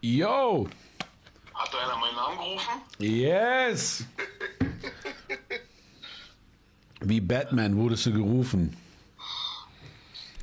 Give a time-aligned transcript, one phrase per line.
[0.00, 0.68] Yo!
[1.54, 2.82] Hat da einer meinen Namen gerufen?
[2.98, 4.04] Yes!
[7.02, 8.76] Wie Batman wurdest du gerufen.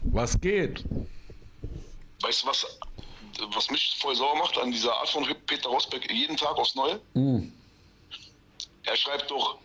[0.04, 0.84] Was geht?
[2.22, 2.80] Weißt du, was,
[3.54, 7.00] was mich voll sauer macht an dieser Art von Peter Rosberg jeden Tag aufs Neue?
[8.84, 9.58] Er schreibt doch,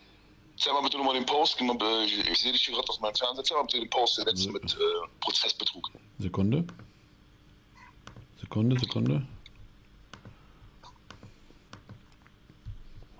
[0.56, 3.14] zeig mal bitte nochmal den Post, äh, ich, ich sehe dich hier gerade auf meinem
[3.14, 4.76] Fernseher, zeig mal bitte den Post, der letzte mit äh,
[5.20, 5.90] Prozessbetrug.
[6.18, 6.64] Sekunde.
[8.40, 9.26] Sekunde, Sekunde.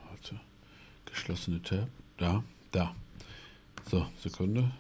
[0.05, 0.41] Warte.
[1.13, 1.89] Geschlossene Tab.
[2.19, 2.95] Da, da.
[3.91, 4.71] So, Sekunde.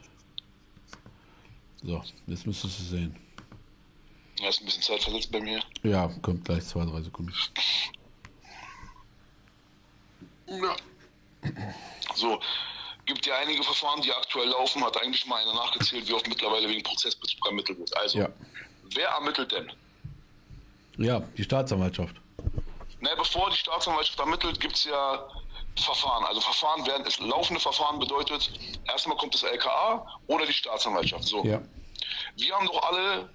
[1.82, 3.16] So, jetzt müsstest du sehen.
[4.38, 5.60] Ja, ist ein bisschen Zeit versetzt bei mir.
[5.82, 7.32] Ja, kommt gleich zwei, drei Sekunden.
[10.46, 10.76] Ja.
[12.14, 12.40] So,
[13.06, 16.68] gibt ja einige Verfahren, die aktuell laufen, hat eigentlich mal einer nachgezählt, wie oft mittlerweile
[16.68, 17.96] wegen Prozessbetrug ermittelt wird.
[17.96, 18.28] Also, Ja.
[18.94, 19.72] wer ermittelt denn?
[20.98, 22.20] Ja, die Staatsanwaltschaft.
[23.02, 25.26] Na, bevor die Staatsanwaltschaft ermittelt, gibt es ja
[25.76, 26.24] Verfahren.
[26.24, 28.52] Also Verfahren werden, es laufende Verfahren bedeutet,
[28.88, 31.24] erstmal kommt das LKA oder die Staatsanwaltschaft.
[31.24, 31.44] So.
[31.44, 31.60] Ja.
[32.36, 33.28] Wir haben doch alle,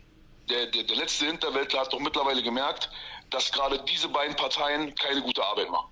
[0.49, 2.89] der, der, der letzte Hinterwäldler hat doch mittlerweile gemerkt,
[3.29, 5.89] dass gerade diese beiden Parteien keine gute Arbeit machen.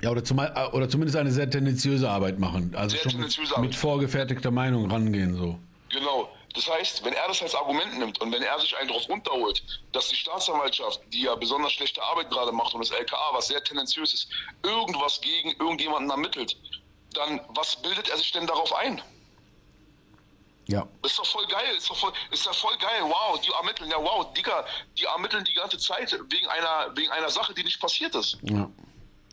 [0.00, 2.74] Ja, oder, zumal, oder zumindest eine sehr tendenziöse Arbeit machen.
[2.74, 5.58] Also Sehr schon mit, mit vorgefertigter Meinung rangehen, so.
[5.90, 6.30] Genau.
[6.54, 9.62] Das heißt, wenn er das als Argument nimmt und wenn er sich einen darauf runterholt,
[9.92, 13.62] dass die Staatsanwaltschaft, die ja besonders schlechte Arbeit gerade macht und das LKA, was sehr
[13.64, 14.28] tendenziös ist,
[14.62, 16.56] irgendwas gegen irgendjemanden ermittelt,
[17.14, 19.00] dann was bildet er sich denn darauf ein?
[20.68, 20.86] Ja.
[21.04, 23.02] Ist doch voll geil, ist doch voll, ist doch voll geil.
[23.02, 24.64] Wow, die ermitteln, ja wow, Digga,
[24.96, 28.38] die ermitteln die ganze Zeit wegen einer, wegen einer Sache, die nicht passiert ist.
[28.42, 28.68] ja.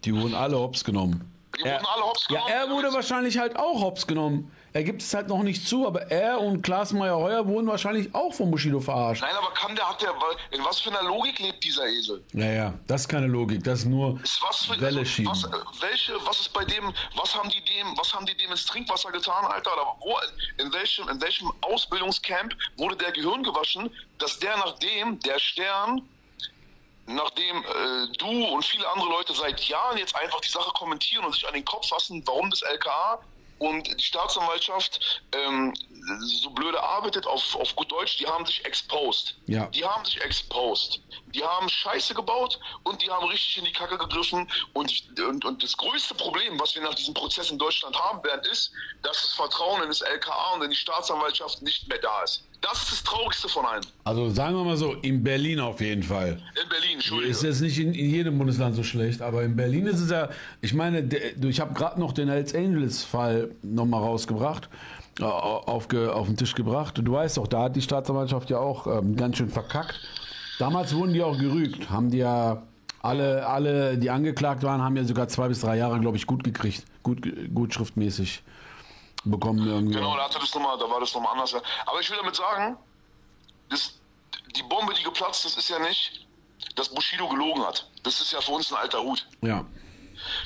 [0.05, 1.29] Die wurden alle hops genommen.
[1.57, 2.53] Die wurden alle hops Ja, genommen.
[2.53, 4.49] er wurde wahrscheinlich halt auch hops genommen.
[4.71, 8.33] Er gibt es halt noch nicht zu, aber er und Klaas Meyer-Heuer wurden wahrscheinlich auch
[8.33, 9.21] von Bushido verarscht.
[9.21, 10.13] Nein, aber kann der, hat der,
[10.51, 12.23] in was für einer Logik lebt dieser Esel?
[12.33, 13.63] Naja, das ist keine Logik.
[13.63, 15.31] Das ist nur Ist was für, Welle also, schieben.
[15.31, 15.43] was,
[15.81, 19.11] welche, was ist bei dem, was haben die dem, was haben die dem ins Trinkwasser
[19.11, 19.73] getan, Alter?
[19.73, 20.17] Oder wo,
[20.63, 23.89] in welchem, in welchem Ausbildungscamp wurde der Gehirn gewaschen,
[24.19, 26.01] dass der nachdem, der Stern,
[27.07, 31.33] nachdem äh, du und viele andere Leute seit Jahren jetzt einfach die Sache kommentieren und
[31.33, 33.19] sich an den Kopf fassen, warum das LKA
[33.59, 35.73] und die Staatsanwaltschaft ähm,
[36.21, 39.35] so blöde arbeitet auf, auf gut Deutsch, die haben sich exposed.
[39.47, 39.67] Ja.
[39.67, 41.01] Die haben sich exposed.
[41.35, 44.47] Die haben Scheiße gebaut und die haben richtig in die Kacke gegriffen.
[44.73, 44.91] Und,
[45.27, 48.71] und, und das größte Problem, was wir nach diesem Prozess in Deutschland haben werden, ist,
[49.03, 52.43] dass das Vertrauen in das LKA und in die Staatsanwaltschaft nicht mehr da ist.
[52.61, 53.85] Das ist das Traurigste von allen.
[54.03, 56.41] Also sagen wir mal so, in Berlin auf jeden Fall.
[56.61, 57.31] In Berlin, Entschuldigung.
[57.31, 60.29] Ist jetzt nicht in, in jedem Bundesland so schlecht, aber in Berlin ist es ja,
[60.61, 64.67] ich meine, der, ich habe gerade noch den Hells Angels Fall nochmal rausgebracht,
[65.19, 66.95] äh, auf, ge- auf den Tisch gebracht.
[67.01, 69.97] Du weißt doch, da hat die Staatsanwaltschaft ja auch ähm, ganz schön verkackt.
[70.59, 72.61] Damals wurden die auch gerügt, haben die ja
[73.01, 76.43] alle, alle, die angeklagt waren, haben ja sogar zwei bis drei Jahre, glaube ich, gut
[76.43, 77.21] gekriegt, gut,
[77.55, 78.43] gut schriftmäßig
[79.23, 79.95] bekommen irgendwie.
[79.95, 81.55] Genau, da, hatte das noch mal, da war das nochmal anders.
[81.85, 82.77] Aber ich will damit sagen,
[83.69, 83.99] das,
[84.53, 86.27] die Bombe, die geplatzt ist, ist ja nicht,
[86.75, 87.89] dass Bushido gelogen hat.
[88.03, 89.25] Das ist ja für uns ein alter Hut.
[89.41, 89.63] Ja,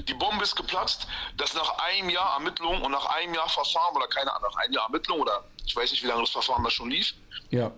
[0.07, 1.07] Die Bombe ist geplatzt,
[1.37, 4.73] dass nach einem Jahr Ermittlung und nach einem Jahr Verfahren oder keine Ahnung, nach einem
[4.73, 7.13] Jahr Ermittlung oder ich weiß nicht, wie lange das Verfahren da schon lief,
[7.49, 7.71] ja,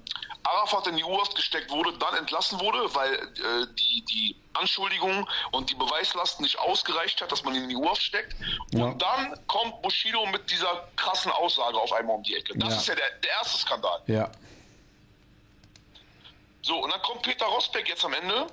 [0.45, 5.69] Arafat in die U-Haft gesteckt wurde, dann entlassen wurde, weil äh, die, die Anschuldigung und
[5.69, 8.35] die Beweislast nicht ausgereicht hat, dass man ihn in die U-Haft steckt.
[8.71, 8.85] Ja.
[8.85, 12.57] Und dann kommt Bushido mit dieser krassen Aussage auf einmal um die Ecke.
[12.57, 12.79] Das Ja.
[12.79, 14.01] ist ja der, der erste Skandal.
[14.07, 14.31] ja,
[16.61, 18.47] So, und dann kommt Peter Rosbeck jetzt am Ende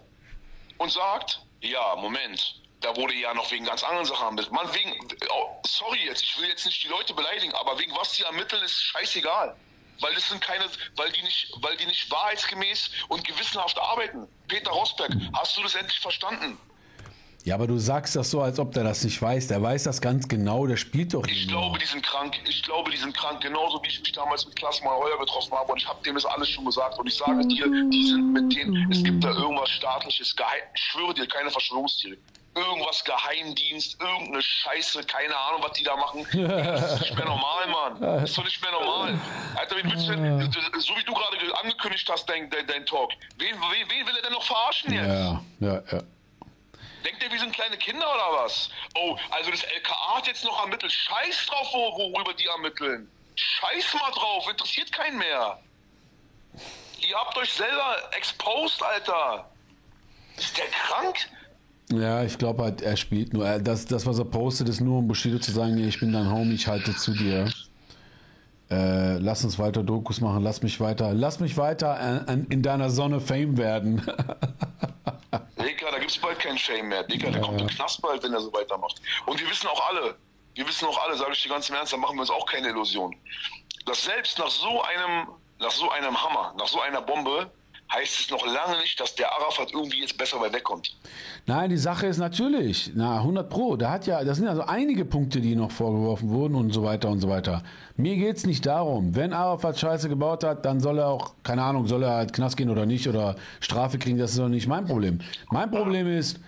[0.78, 4.52] und sagt, ja, Moment, da wurde ja noch wegen ganz anderen Sachen ermittelt.
[4.52, 4.92] Man, wegen,
[5.30, 8.62] oh, sorry jetzt, ich will jetzt nicht die Leute beleidigen, aber wegen was die ermitteln,
[8.64, 9.54] ist scheißegal.
[10.00, 10.64] Weil das sind keine,
[10.96, 14.26] weil die nicht, weil die nicht wahrheitsgemäß und gewissenhaft arbeiten.
[14.48, 16.58] Peter Rosberg, hast du das endlich verstanden?
[17.44, 19.48] Ja, aber du sagst das so, als ob der das nicht weiß.
[19.48, 21.60] Der weiß das ganz genau, der spielt doch Ich hier nur.
[21.60, 22.38] glaube, die sind krank.
[22.48, 23.40] Ich glaube, die sind krank.
[23.40, 25.72] Genauso wie ich mich damals mit Klaas Heuer getroffen habe.
[25.72, 26.96] Und ich habe dem das alles schon gesagt.
[27.00, 30.82] Und ich sage dir, die sind mit denen, es gibt da irgendwas staatliches, geheim, ich
[30.82, 32.18] schwöre dir, keine Verschwörungstheorie.
[32.54, 36.26] Irgendwas Geheimdienst, irgendeine Scheiße, keine Ahnung, was die da machen.
[36.32, 38.00] Das ist nicht mehr normal, Mann.
[38.00, 39.18] Das ist doch nicht mehr normal.
[39.56, 42.84] Alter, wen willst du denn, so wie du gerade ge- angekündigt hast, dein, dein, dein
[42.84, 45.06] Talk, wen, wen, wen will er denn noch verarschen jetzt?
[45.06, 46.02] Ja, ja, ja.
[47.04, 48.68] Denkt ihr, wir sind kleine Kinder oder was?
[48.96, 50.92] Oh, also das LKA hat jetzt noch ermittelt.
[50.92, 53.10] Scheiß drauf, wo- worüber die ermitteln.
[53.34, 55.58] Scheiß mal drauf, interessiert keinen mehr.
[57.00, 59.48] Ihr habt euch selber exposed, Alter.
[60.36, 61.16] Ist der krank?
[61.90, 63.46] Ja, ich glaube halt, er spielt nur.
[63.46, 66.30] Er- Das, das, was er postet, ist nur, um Bushido zu sagen, ich bin dein
[66.30, 67.50] Homie, ich halte zu dir.
[68.70, 71.94] Äh, lass uns weiter Dokus machen, lass mich weiter, lass mich weiter
[72.26, 74.02] äh, an- in deiner Sonne Fame werden.
[76.02, 77.04] gibt es bald kein Fame mehr.
[77.04, 79.00] Digga, der kommt im Knast bald, wenn er so weitermacht.
[79.26, 80.16] Und wir wissen auch alle,
[80.54, 82.44] wir wissen auch alle, sage ich dir ganz im Ernst, da machen wir uns auch
[82.44, 83.14] keine Illusion,
[83.86, 85.28] dass selbst nach so einem,
[85.60, 87.50] nach so einem Hammer, nach so einer Bombe,
[87.92, 90.96] heißt es noch lange nicht, dass der Arafat irgendwie jetzt besser bei wegkommt.
[91.46, 95.04] Nein, die Sache ist natürlich, na 100 Pro, da hat ja, das sind also einige
[95.04, 97.62] Punkte, die noch vorgeworfen wurden und so weiter und so weiter.
[97.96, 101.86] Mir geht's nicht darum, wenn Arafat Scheiße gebaut hat, dann soll er auch, keine Ahnung,
[101.86, 104.86] soll er halt Knast gehen oder nicht oder Strafe kriegen, das ist doch nicht mein
[104.86, 105.20] Problem.
[105.50, 106.40] Mein Problem ist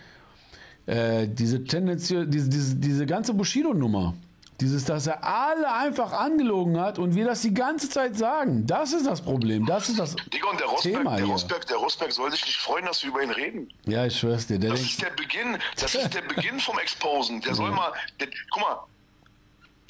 [0.87, 4.15] äh, diese Tendenz, diese, diese, diese ganze Bushido-Nummer.
[4.61, 8.67] Dieses, dass er alle einfach angelogen hat und wir das die ganze Zeit sagen.
[8.67, 9.67] Das ist das Problem.
[9.67, 11.27] Das ist das Digga, und der Rosberg, Thema der.
[11.27, 13.69] Rosberg, der Rosberg soll sich nicht freuen, dass wir über ihn reden.
[13.87, 14.59] Ja, ich schwör's dir.
[14.59, 17.41] Der Das ist der Beginn, das ist der Beginn vom Exposen.
[17.41, 18.79] Der soll mal, der, guck mal,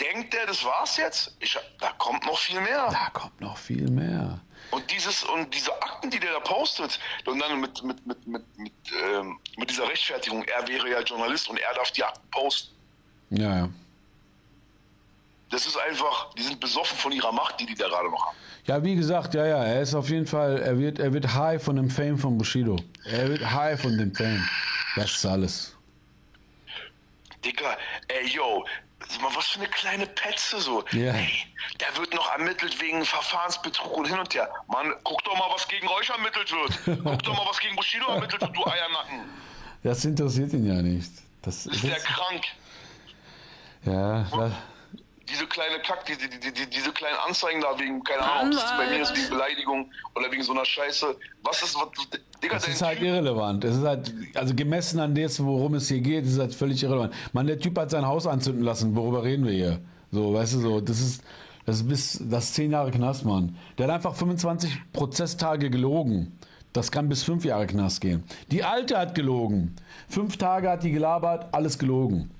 [0.00, 1.37] denkt der, das war's jetzt?
[1.40, 2.88] Ich, da kommt noch viel mehr.
[2.90, 4.40] da kommt noch viel mehr.
[4.70, 8.58] Und dieses und diese Akten, die der da postet, und dann mit, mit, mit, mit,
[8.58, 8.72] mit,
[9.12, 12.75] ähm, mit dieser Rechtfertigung, er wäre ja Journalist und er darf die Akten posten.
[13.31, 13.69] Ja, ja.
[15.50, 18.37] Das ist einfach, die sind besoffen von ihrer Macht, die die da gerade noch haben.
[18.67, 21.62] Ja, wie gesagt, ja, ja, er ist auf jeden Fall, er wird, er wird high
[21.62, 22.76] von dem Fame von Bushido.
[23.05, 24.43] Er wird high von dem Fame.
[24.96, 25.76] Das ist alles.
[27.44, 27.76] Digga,
[28.08, 28.64] ey, yo,
[29.35, 30.82] was für eine kleine Petze so.
[30.93, 31.12] Ja.
[31.12, 31.29] Ey,
[31.79, 34.49] da wird noch ermittelt wegen Verfahrensbetrug und hin und her.
[34.69, 37.00] Mann, guck doch mal, was gegen euch ermittelt wird.
[37.05, 39.20] guck doch mal, was gegen Bushido ermittelt wird, du Eiernacken.
[39.82, 41.11] Das interessiert ihn ja nicht.
[41.43, 42.44] Das Ist der krank?
[43.85, 44.52] ja, das,
[45.28, 48.60] Diese kleine Kack, die, die, die, die, diese kleinen Anzeigen da wegen, keine Ahnung, ob
[48.60, 51.16] das bei mir ist wegen Beleidigung oder wegen so einer Scheiße.
[51.42, 51.88] Was ist, was,
[52.42, 53.64] Digga, das der ist halt Typ- irrelevant.
[53.64, 56.82] Es ist halt, also gemessen an das, worum es hier geht, ist es halt völlig
[56.82, 57.14] irrelevant.
[57.32, 58.94] Man, der Typ hat sein Haus anzünden lassen.
[58.94, 59.80] Worüber reden wir hier?
[60.12, 61.24] So, weißt du, so, das ist,
[61.64, 63.56] das ist bis, das ist zehn Jahre Knast, Mann.
[63.78, 66.38] Der hat einfach 25 Prozesstage gelogen.
[66.74, 68.24] Das kann bis fünf Jahre Knast gehen.
[68.50, 69.74] Die Alte hat gelogen.
[70.08, 72.30] Fünf Tage hat die gelabert, alles gelogen.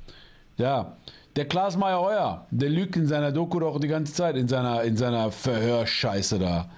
[0.57, 0.97] Ja.
[1.37, 4.83] Der Klaas Meyer Heuer, der lügt in seiner Doku doch die ganze Zeit, in seiner,
[4.85, 6.69] in seiner Verhörscheiße da.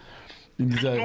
[0.56, 0.96] In dieser,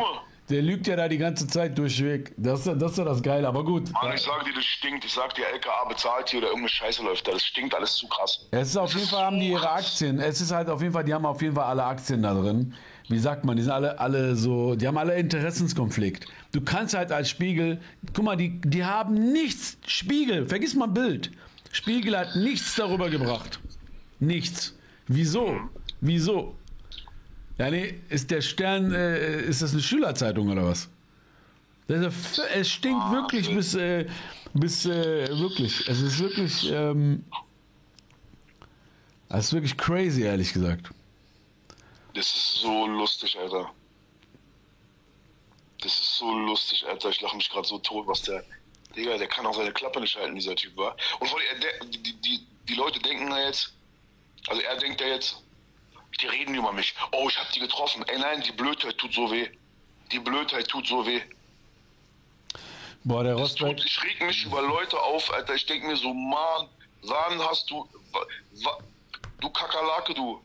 [0.49, 2.33] der lügt ja da die ganze Zeit durchweg.
[2.37, 3.91] Das, ist- das ist ja das Geile, aber gut.
[3.91, 5.03] Mann, ich sag dir, das stinkt.
[5.03, 7.33] Ich sag dir, LKA bezahlt hier oder irgendeine Scheiße läuft da.
[7.33, 8.47] Das stinkt alles zu krass.
[8.51, 9.85] Es ist auf Das jeden ist Fall, haben die ihre krass.
[9.85, 10.19] Aktien.
[10.19, 12.73] Es ist halt auf jeden Fall, die haben auf jeden Fall alle Aktien da drin.
[13.09, 16.25] Wie sagt man, die sind alle, alle so, die haben alle Interessenskonflikt.
[16.53, 17.81] Du kannst halt als Spiegel,
[18.13, 21.31] guck mal, die, die haben nichts, Spiegel, vergiss mal Bild.
[21.71, 23.59] Spiegel hat nichts darüber gebracht.
[24.19, 24.75] Nichts.
[25.07, 25.59] Wieso?
[25.99, 26.55] Wieso?
[27.57, 30.89] Ja, nee, ist der Stern, äh, ist das eine Schülerzeitung oder was?
[31.87, 34.07] Es stinkt wirklich bis, äh,
[34.53, 35.87] bis, äh, wirklich.
[35.87, 37.25] Es ist wirklich, ähm,
[39.29, 40.89] das ist wirklich crazy, ehrlich gesagt.
[42.13, 43.71] Das ist so lustig, Alter.
[45.81, 47.09] Das ist so lustig, Alter.
[47.09, 48.43] Ich lache mich gerade so tot, was der.
[48.95, 50.95] Digga, der kann auch seine Klappe nicht halten, dieser Typ war.
[51.19, 53.73] Und vor allem, er, der, die, die, die Leute denken da jetzt,
[54.47, 55.41] also er denkt ja jetzt,
[56.21, 56.93] die reden über mich.
[57.11, 58.03] Oh, ich hab die getroffen.
[58.07, 59.49] Ey, nein, die Blödheit tut so weh.
[60.11, 61.21] Die Blödheit tut so weh.
[63.03, 63.77] Boah, der Rosberg.
[63.77, 65.55] tut, ich reg mich über Leute auf, Alter.
[65.55, 66.69] Ich denk mir so, Mann,
[67.03, 67.87] wann hast du.
[69.39, 70.41] Du Kakerlake, du.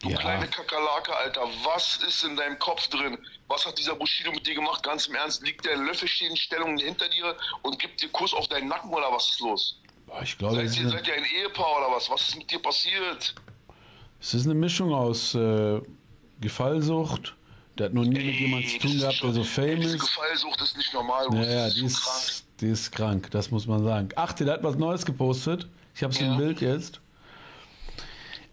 [0.00, 0.18] Du Ja.
[0.18, 1.48] kleine Kakerlake, Alter.
[1.62, 3.16] Was ist in deinem Kopf drin?
[3.52, 4.82] Was hat dieser Bushido mit dir gemacht?
[4.82, 8.90] Ganz im Ernst, liegt der Löffelchen-Stellung hinter dir und gibt dir Kuss auf deinen Nacken
[8.90, 9.78] oder was ist los?
[10.06, 12.08] Boah, ich glaube, Seid ist, ihr, seid ihr ein Ehepaar oder was?
[12.08, 13.34] Was ist mit dir passiert?
[14.20, 15.80] es ist eine Mischung aus äh,
[16.40, 17.34] Gefallsucht.
[17.76, 20.00] Der hat noch nie mit jemandem zu tun ist gehabt, der so fame Diese ist.
[20.00, 21.26] Gefallsucht ist nicht normal.
[21.32, 22.24] Ja, das ja, ist die zu krank.
[22.24, 24.08] ist, die ist krank, das muss man sagen.
[24.16, 25.68] Achte, der hat was Neues gepostet.
[25.94, 26.36] Ich habe es im Ja.
[26.38, 27.00] Bild jetzt.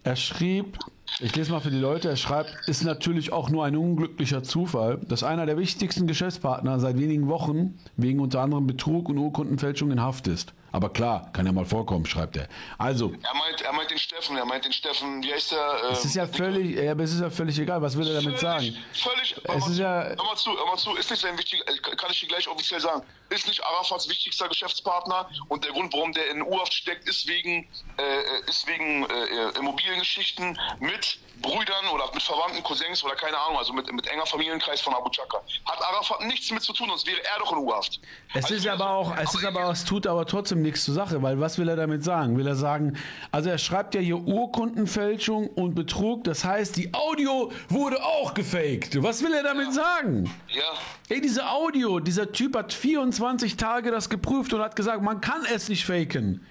[0.02, 0.78] Er schrieb,
[1.20, 4.98] ich lese mal für die Leute, er schreibt, ist natürlich auch nur ein unglücklicher Zufall,
[5.06, 10.00] dass einer der wichtigsten Geschäftspartner seit wenigen Wochen wegen unter anderem Betrug und Urkundenfälschung in
[10.00, 10.54] Haft ist.
[10.72, 12.48] Aber klar, kann ja mal vorkommen, schreibt er.
[12.78, 15.90] Also, Er meint, er meint den Steffen, er meint den Steffen, wie heißt der?
[15.90, 18.38] es ist ja völlig, ja, aber es ist ja völlig egal, was will er damit
[18.38, 18.76] sagen?
[18.92, 19.34] Völlig.
[19.44, 20.94] Es ist zu, ja- hör mal zu, hör mal zu.
[20.96, 24.48] Ist nicht sein wichtiger, äh, kann ich dir gleich offiziell sagen, ist nicht Arafats wichtigster
[24.48, 29.58] Geschäftspartner und der Grund, warum der in U-Haft steckt, ist wegen, äh, ist wegen äh,
[29.58, 34.80] Immobiliengeschichten mit Brüdern oder mit Verwandten, Cousins oder keine Ahnung, also mit, mit enger Familienkreis
[34.80, 35.38] von Abu Chaka.
[35.64, 38.00] Hat Arafat nichts mit zu tun, sonst wäre er doch in U-Haft.
[38.34, 41.22] Es Also ist aber auch, es ist aber, es tut aber trotzdem nichts zur Sache,
[41.22, 42.36] weil was will er damit sagen?
[42.36, 42.96] Will er sagen,
[43.32, 49.02] also er schreibt ja hier Urkundenfälschung und Betrug, das heißt, die Audio wurde auch gefaked.
[49.02, 50.32] Was will er damit sagen?
[50.48, 50.62] Ja.
[51.08, 55.44] Ey, diese Audio, dieser Typ hat 24 Tage das geprüft und hat gesagt, man kann
[55.52, 56.44] es nicht faken.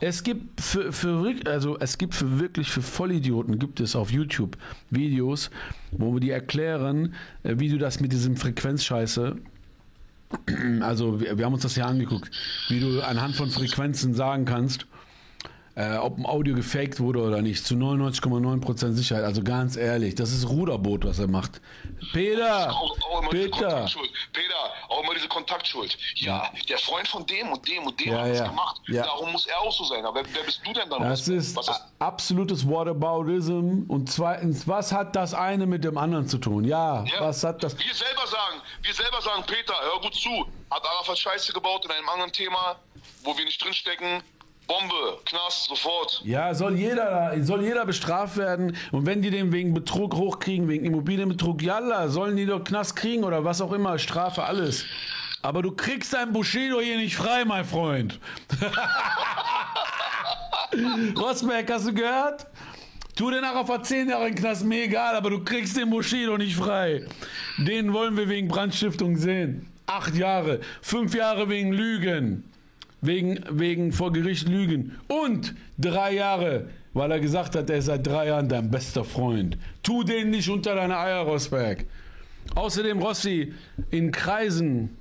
[0.00, 4.56] Es gibt für, für also es gibt für wirklich für Vollidioten gibt es auf YouTube
[4.90, 5.50] Videos,
[5.90, 9.36] wo wir die erklären, äh, wie du das mit diesem Frequenzscheiße
[10.80, 12.30] Also wir, wir haben uns das ja angeguckt,
[12.68, 14.86] wie du anhand von Frequenzen sagen kannst,
[15.76, 19.24] äh, ob ein Audio gefaked wurde oder nicht, zu 99,9% Sicherheit.
[19.24, 21.60] Also ganz ehrlich, das ist Ruderboot, was er macht.
[22.12, 23.86] Peter, Auch, auch Peter.
[24.32, 24.54] Peter,
[24.88, 25.96] auch immer diese Kontaktschuld.
[26.14, 28.48] Ja, der Freund von dem und dem und dem Ja, hat das ja.
[28.48, 28.80] gemacht.
[28.88, 29.02] Ja.
[29.02, 30.04] Darum muss er auch so sein.
[30.04, 31.02] Aber wer, wer bist du denn dann?
[31.02, 33.82] Das ist ist absolutes Whataboutism.
[33.88, 36.64] Und zweitens, was hat das eine mit dem anderen zu tun?
[36.64, 37.20] Ja, Ja.
[37.20, 37.78] was hat das...
[37.78, 40.46] Wir selber sagen, wir selber sagen, Peter, hör gut zu.
[40.70, 42.76] Hat Arafat Scheiße gebaut in einem anderen Thema,
[43.22, 44.22] wo wir nicht drinstecken.
[44.66, 46.22] Bombe, Knast, sofort.
[46.24, 48.76] Ja, soll jeder, soll jeder bestraft werden.
[48.90, 53.22] Und wenn die den wegen Betrug hochkriegen, wegen Immobilienbetrug, jalla, sollen die doch Knast kriegen
[53.22, 54.84] oder was auch immer, Strafe, alles.
[55.42, 58.18] Aber du kriegst dein Bushido hier nicht frei, mein Freund.
[61.16, 62.46] Rosberg, hast du gehört?
[63.14, 66.56] Tu den nachher vor 10 Jahren Knast, mir egal, aber du kriegst den Bushido nicht
[66.56, 67.06] frei.
[67.58, 69.70] Den wollen wir wegen Brandstiftung sehen.
[69.86, 72.52] Acht Jahre, fünf Jahre wegen Lügen.
[73.02, 74.96] Wegen, wegen vor Gericht Lügen.
[75.08, 79.58] Und drei Jahre, weil er gesagt hat, er ist seit drei Jahren dein bester Freund.
[79.82, 81.84] Tu den nicht unter deine Eier, Rosberg.
[82.54, 83.52] Außerdem, Rossi,
[83.90, 84.96] in Kreisen,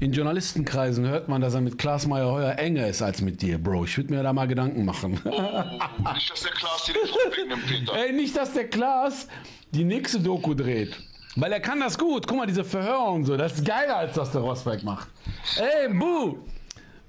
[0.00, 3.58] in Journalistenkreisen hört man, dass er mit Klaas Meyer heuer enger ist als mit dir,
[3.58, 3.84] Bro.
[3.84, 5.18] Ich würde mir da mal Gedanken machen.
[5.24, 5.30] Oh,
[6.14, 6.94] nicht, dass der Klaas dir
[7.48, 7.96] den Peter.
[7.96, 9.28] Ey, nicht, dass der Klaas
[9.70, 10.96] die nächste Doku dreht.
[11.36, 12.26] Weil er kann das gut.
[12.26, 13.36] Guck mal, diese Verhörer und so.
[13.36, 15.08] Das ist geiler, als das der Rosberg macht.
[15.56, 16.38] Ey, Bu!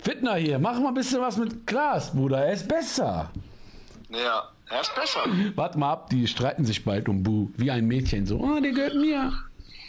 [0.06, 2.46] Fitner hier, mach mal ein bisschen was mit Klaas, Bruder.
[2.46, 3.32] Er ist besser.
[4.12, 5.22] Ja, er ist besser.
[5.56, 7.50] Wart mal ab, die streiten sich bald um Bu.
[7.58, 8.28] Wie ein Mädchen.
[8.28, 9.34] So, oh, der gehört mir.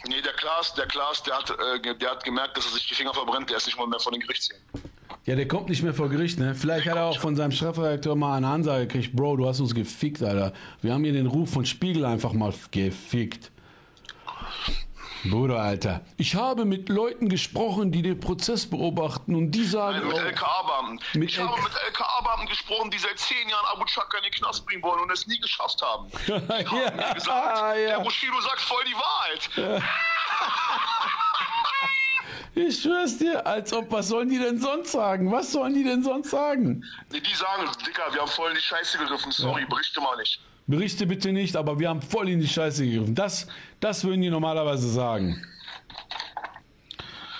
[0.07, 2.95] Nee, der Klaas, der Klaas, der hat, äh, der hat gemerkt, dass er sich die
[2.95, 3.51] Finger verbrennt.
[3.51, 4.63] Der ist nicht mal mehr vor den Gerichtssälen.
[5.25, 6.55] Ja, der kommt nicht mehr vor Gericht, ne?
[6.55, 9.15] Vielleicht hat er auch von seinem Chefredakteur mal eine Ansage gekriegt.
[9.15, 10.51] Bro, du hast uns gefickt, Alter.
[10.81, 13.51] Wir haben hier den Ruf von Spiegel einfach mal gefickt.
[15.29, 16.01] Bruder, Alter.
[16.17, 19.99] Ich habe mit Leuten gesprochen, die den Prozess beobachten und die sagen.
[19.99, 21.21] Nein, mit LKA-Beamten.
[21.23, 24.83] Ich habe mit LKA-Beamten gesprochen, die seit zehn Jahren Abu Chaka in den Knast bringen
[24.83, 26.07] wollen und es nie geschafft haben.
[26.27, 27.75] Die haben Ja, mir gesagt, ja.
[27.75, 29.81] der Bushido sagt voll die Wahrheit.
[32.55, 35.31] ich schwör's dir, als ob, was sollen die denn sonst sagen?
[35.31, 36.83] Was sollen die denn sonst sagen?
[37.11, 39.31] Nee, die sagen, Dicker, wir haben voll in die Scheiße gegriffen.
[39.31, 40.39] Sorry, berichte mal nicht.
[40.69, 43.15] Berichte bitte nicht, aber wir haben voll in die Scheiße gegriffen.
[43.15, 43.47] Das,
[43.79, 45.41] das würden die normalerweise sagen.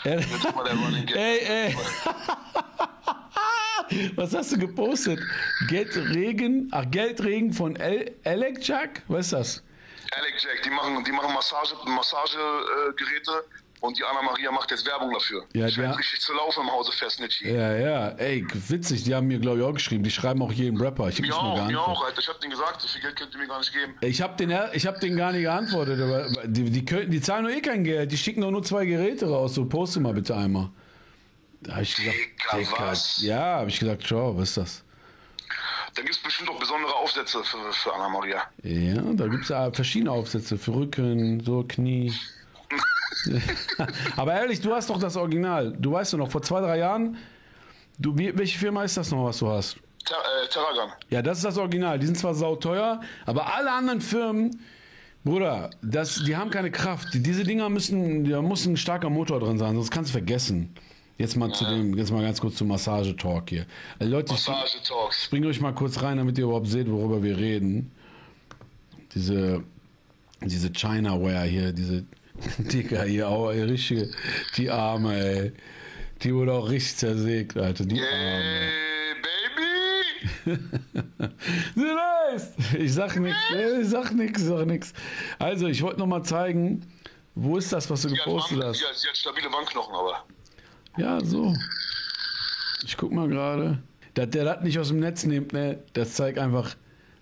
[0.04, 0.18] Äh.
[1.16, 1.78] Ey, ey.
[4.16, 5.20] Was hast du gepostet?
[5.70, 9.02] Geldregen, ach, Geldregen von El Alec Jack?
[9.08, 9.64] Was ist das?
[10.12, 13.44] Alec Jack, die machen, die machen Massage, Massagegeräte
[13.82, 15.46] und die Anna Maria macht jetzt Werbung dafür.
[15.54, 17.50] Ja, der- werde richtig zu laufen im Hause fest, Nitschi.
[17.54, 20.04] Ja, ja, ey, witzig, die haben mir, glaube ich, auch geschrieben.
[20.04, 21.10] Die schreiben auch jedem Rapper.
[21.10, 21.78] Ich hab Mir auch, mir geantwortet.
[21.78, 22.20] auch, Alter.
[22.22, 23.94] Ich hab denen gesagt, so viel Geld könnt ihr mir gar nicht geben.
[24.02, 26.00] Ich habe den, ich hab den gar nicht geantwortet.
[26.02, 28.12] Aber die, die, können, die zahlen nur eh kein Geld.
[28.12, 29.54] Die schicken doch nur zwei Geräte raus.
[29.56, 30.70] So, poste mal bitte einmal.
[31.62, 32.18] Da habe ich gesagt,
[32.54, 33.22] Dicker, was?
[33.22, 34.84] ja, habe ich gesagt, ciao, was ist das?
[35.96, 38.44] Da gibt es bestimmt auch besondere Aufsätze für, für Anna Maria.
[38.62, 42.14] Ja, da gibt es ja verschiedene Aufsätze für Rücken, so Knie.
[44.16, 45.74] Aber ehrlich, du hast doch das Original.
[45.80, 47.18] Du weißt doch noch, vor zwei, drei Jahren,
[48.00, 49.78] du, wie, welche Firma ist das noch, was du hast?
[50.06, 51.14] Ter äh.
[51.14, 52.00] Ja, das ist das Original.
[52.00, 54.60] Die sind zwar sauteuer, aber alle anderen Firmen,
[55.24, 57.14] Bruder, das, die haben keine Kraft.
[57.14, 60.74] Die, diese Dinger müssen, da muss ein starker Motor drin sein, sonst kannst du vergessen.
[61.18, 63.66] Jetzt mal zu dem, jetzt mal ganz kurz zum Massage-Talk hier.
[64.00, 65.24] Äh, Leute, ich, Massage-Talks.
[65.24, 67.92] ich bringe euch mal kurz rein, damit ihr überhaupt seht, worüber wir reden.
[69.16, 69.64] Diese,
[70.42, 72.06] diese China-Wear hier, diese
[72.58, 74.10] Dicker hier, auch ey, richtige,
[74.58, 75.54] die Arme, ey.
[76.24, 78.08] Die wurde auch richtig zersägt, Alter, die Arme.
[78.08, 79.16] Hey,
[80.46, 80.60] Baby!
[81.76, 83.36] Weißt, ich sag nix,
[83.82, 84.94] ich sag nix, ich sag nix.
[85.40, 86.86] Also, ich wollte noch mal zeigen,
[87.36, 88.80] wo ist das, was du Sie gepostet Wangen- hast?
[88.80, 90.26] sie, hat, sie hat stabile Wangenknochen, aber.
[90.98, 91.56] Ja, so.
[92.84, 93.78] Ich guck mal gerade.
[94.16, 96.76] Dass der das nicht aus dem Netz nimmt, ne, das zeigt einfach,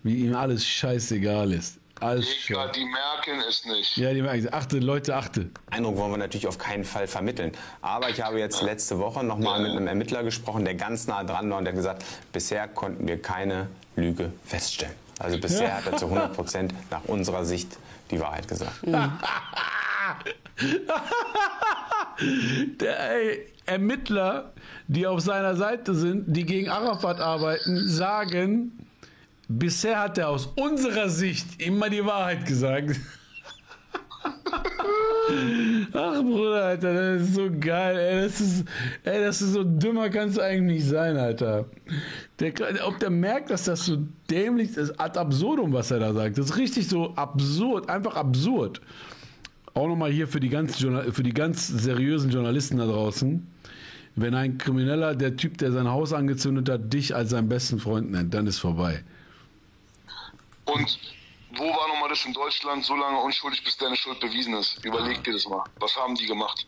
[0.03, 1.79] wie ihm alles scheißegal ist.
[2.01, 3.95] Alles Digga, die merken es nicht.
[3.95, 5.49] Ja, die merken, achte, Leute, achte.
[5.71, 7.53] Eindruck wollen wir natürlich auf keinen Fall vermitteln.
[7.81, 11.49] Aber ich habe jetzt letzte Woche nochmal mit einem Ermittler gesprochen, der ganz nah dran
[11.49, 14.95] war und der hat gesagt, bisher konnten wir keine Lüge feststellen.
[15.19, 17.77] Also bisher hat er zu 100 Prozent nach unserer Sicht
[18.11, 18.81] die Wahrheit gesagt.
[22.79, 24.53] Der ey, Ermittler,
[24.87, 28.84] die auf seiner Seite sind, die gegen Arafat arbeiten, sagen,
[29.47, 32.99] bisher hat er aus unserer Sicht immer die Wahrheit gesagt.
[35.93, 38.65] Ach Bruder, Alter, das ist so geil, ey, das ist,
[39.03, 41.65] ey, das ist so dümmer kannst du eigentlich nicht sein, Alter.
[42.39, 42.53] Der,
[42.85, 43.97] ob der merkt, dass das so
[44.29, 46.37] dämlich ist, ad absurdum, was er da sagt.
[46.37, 48.81] Das ist richtig so absurd, einfach absurd.
[49.73, 53.45] auch nochmal hier für die, ganz, für die ganz seriösen Journalisten da draußen.
[54.15, 58.11] Wenn ein Krimineller, der Typ, der sein Haus angezündet hat, dich als seinen besten Freund
[58.11, 59.03] nennt, dann ist vorbei.
[60.65, 60.99] Und
[61.57, 64.83] wo war nochmal das in Deutschland so lange unschuldig, bis deine Schuld bewiesen ist?
[64.83, 65.63] Überleg dir das mal.
[65.79, 66.65] Was haben die gemacht?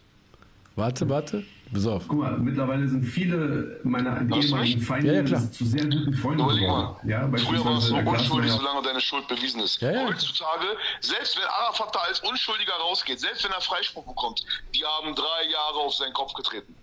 [0.75, 1.44] Warte, warte.
[1.74, 2.04] Pass auf.
[2.08, 4.80] Guck mal, mittlerweile sind viele meiner ehemaligen?
[4.82, 6.96] Feinde Ja, ja, zu sehr guten Freunden Überleg geworden.
[7.04, 7.10] mal.
[7.10, 9.82] Ja, Früher war es so unschuldig, solange deine Schuld bewiesen ist.
[9.82, 10.06] Ja, ja.
[10.08, 10.66] Heutzutage,
[11.01, 15.50] selbst wenn Arafat da als Unschuldiger rausgeht, selbst wenn er Freispruch bekommt, die haben drei
[15.51, 16.74] Jahre auf seinen Kopf getreten.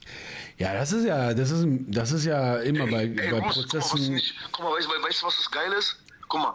[0.58, 3.72] Ja, das ist ja, das ist, das ist ja immer bei, Ey, bei Bruce, guck
[3.72, 4.14] mal, was Prozessen.
[4.14, 5.96] nicht, guck mal, weißt, du- weißt du, was das Geile ist?
[6.28, 6.54] Guck mal,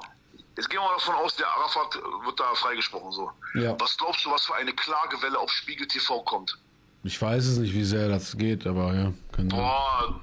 [0.59, 3.11] jetzt gehen wir mal davon aus, der Arafat wird da freigesprochen.
[3.11, 3.31] So.
[3.55, 3.75] Ja.
[3.79, 6.57] Was glaubst du, was für eine Klagewelle auf Spiegel TV kommt?
[7.03, 9.13] Ich weiß es nicht, wie sehr das geht, aber ja.
[9.37, 10.19] Boah,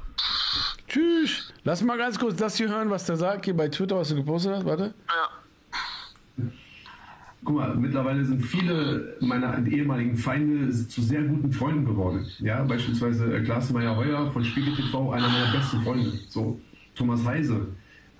[0.87, 1.53] Tschüss.
[1.65, 4.17] Lass mal ganz kurz das hier hören, was der sagt hier bei Twitter, was du
[4.17, 4.65] gepostet hast.
[4.67, 4.95] Warte.
[5.09, 6.45] ja.
[7.45, 12.27] Guck mal, mittlerweile sind viele meiner ehemaligen Feinde zu sehr guten Freunden geworden.
[12.41, 16.13] Ja, beispielsweise äh, Glasmeier Heuer von Spiegel TV, einer meiner besten Freunde.
[16.29, 16.59] So,
[16.97, 17.69] Thomas Heise,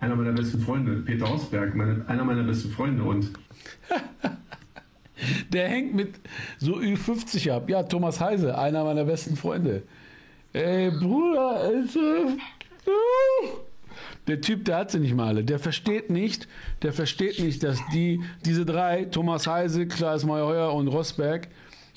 [0.01, 0.97] einer meiner besten Freunde.
[0.97, 3.03] Peter Osberg, meine, einer meiner besten Freunde.
[3.03, 3.31] Und
[5.53, 6.15] Der hängt mit
[6.59, 7.71] so Ü50 ab.
[7.71, 9.83] Ja, Thomas Heise, einer meiner besten Freunde.
[10.53, 12.37] Ey, Bruder, Alter.
[14.27, 15.45] Der Typ, der hat sie nicht mal alle.
[15.45, 16.49] Der versteht nicht,
[16.83, 21.49] der versteht nicht, dass die, diese drei, Thomas Heise, Klaas Meyerheuer und Rosberg,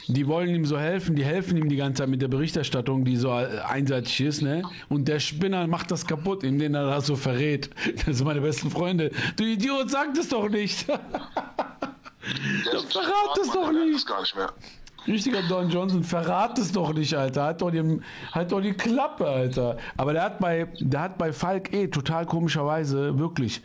[0.10, 3.16] die wollen ihm so helfen, die helfen ihm die ganze Zeit mit der Berichterstattung, die
[3.16, 4.64] so einseitig ist, ne?
[4.90, 7.70] Und der Spinner macht das kaputt, indem er das so verrät.
[8.06, 9.12] Das sind meine besten Freunde.
[9.36, 10.84] Du Idiot, sag das doch nicht.
[10.86, 10.98] Verrat
[12.96, 13.96] Mann, doch nicht.
[13.96, 14.52] das gar nicht mehr.
[15.08, 17.46] Richtiger Don Johnson, verrat es doch nicht, Alter.
[17.46, 18.00] Hat doch, die,
[18.32, 19.78] hat doch die Klappe, Alter.
[19.98, 23.62] Aber der hat bei, der hat bei Falk eh total komischerweise, wirklich,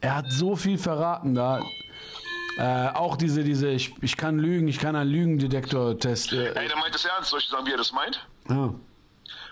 [0.00, 1.60] er hat so viel verraten da.
[2.58, 6.32] Äh, auch diese, diese, ich, ich kann lügen, ich kann einen Lügendetektor-Test.
[6.32, 7.30] Äh, Ey, der meint das ernst.
[7.30, 8.26] Soll ich sagen, wie er das meint?
[8.48, 8.70] ah.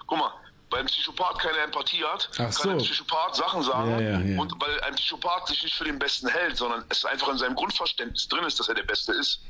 [0.06, 0.32] Guck mal,
[0.70, 2.70] weil ein Psychopath keine Empathie hat, Ach kann so.
[2.70, 3.90] ein Psychopath Sachen sagen.
[3.92, 4.40] Ja, ja, ja.
[4.40, 7.54] Und weil ein Psychopath sich nicht für den Besten hält, sondern es einfach in seinem
[7.54, 9.40] Grundverständnis drin ist, dass er der Beste ist.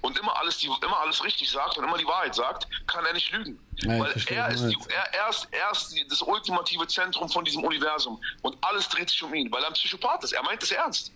[0.00, 3.12] Und immer alles, die, immer alles richtig sagt und immer die Wahrheit sagt, kann er
[3.12, 3.58] nicht lügen.
[3.76, 7.28] Ja, ich weil er ist, die, er, er ist, er ist die, das ultimative Zentrum
[7.28, 8.20] von diesem Universum.
[8.42, 10.32] Und alles dreht sich um ihn, weil er ein Psychopath ist.
[10.32, 11.12] Er meint es ernst.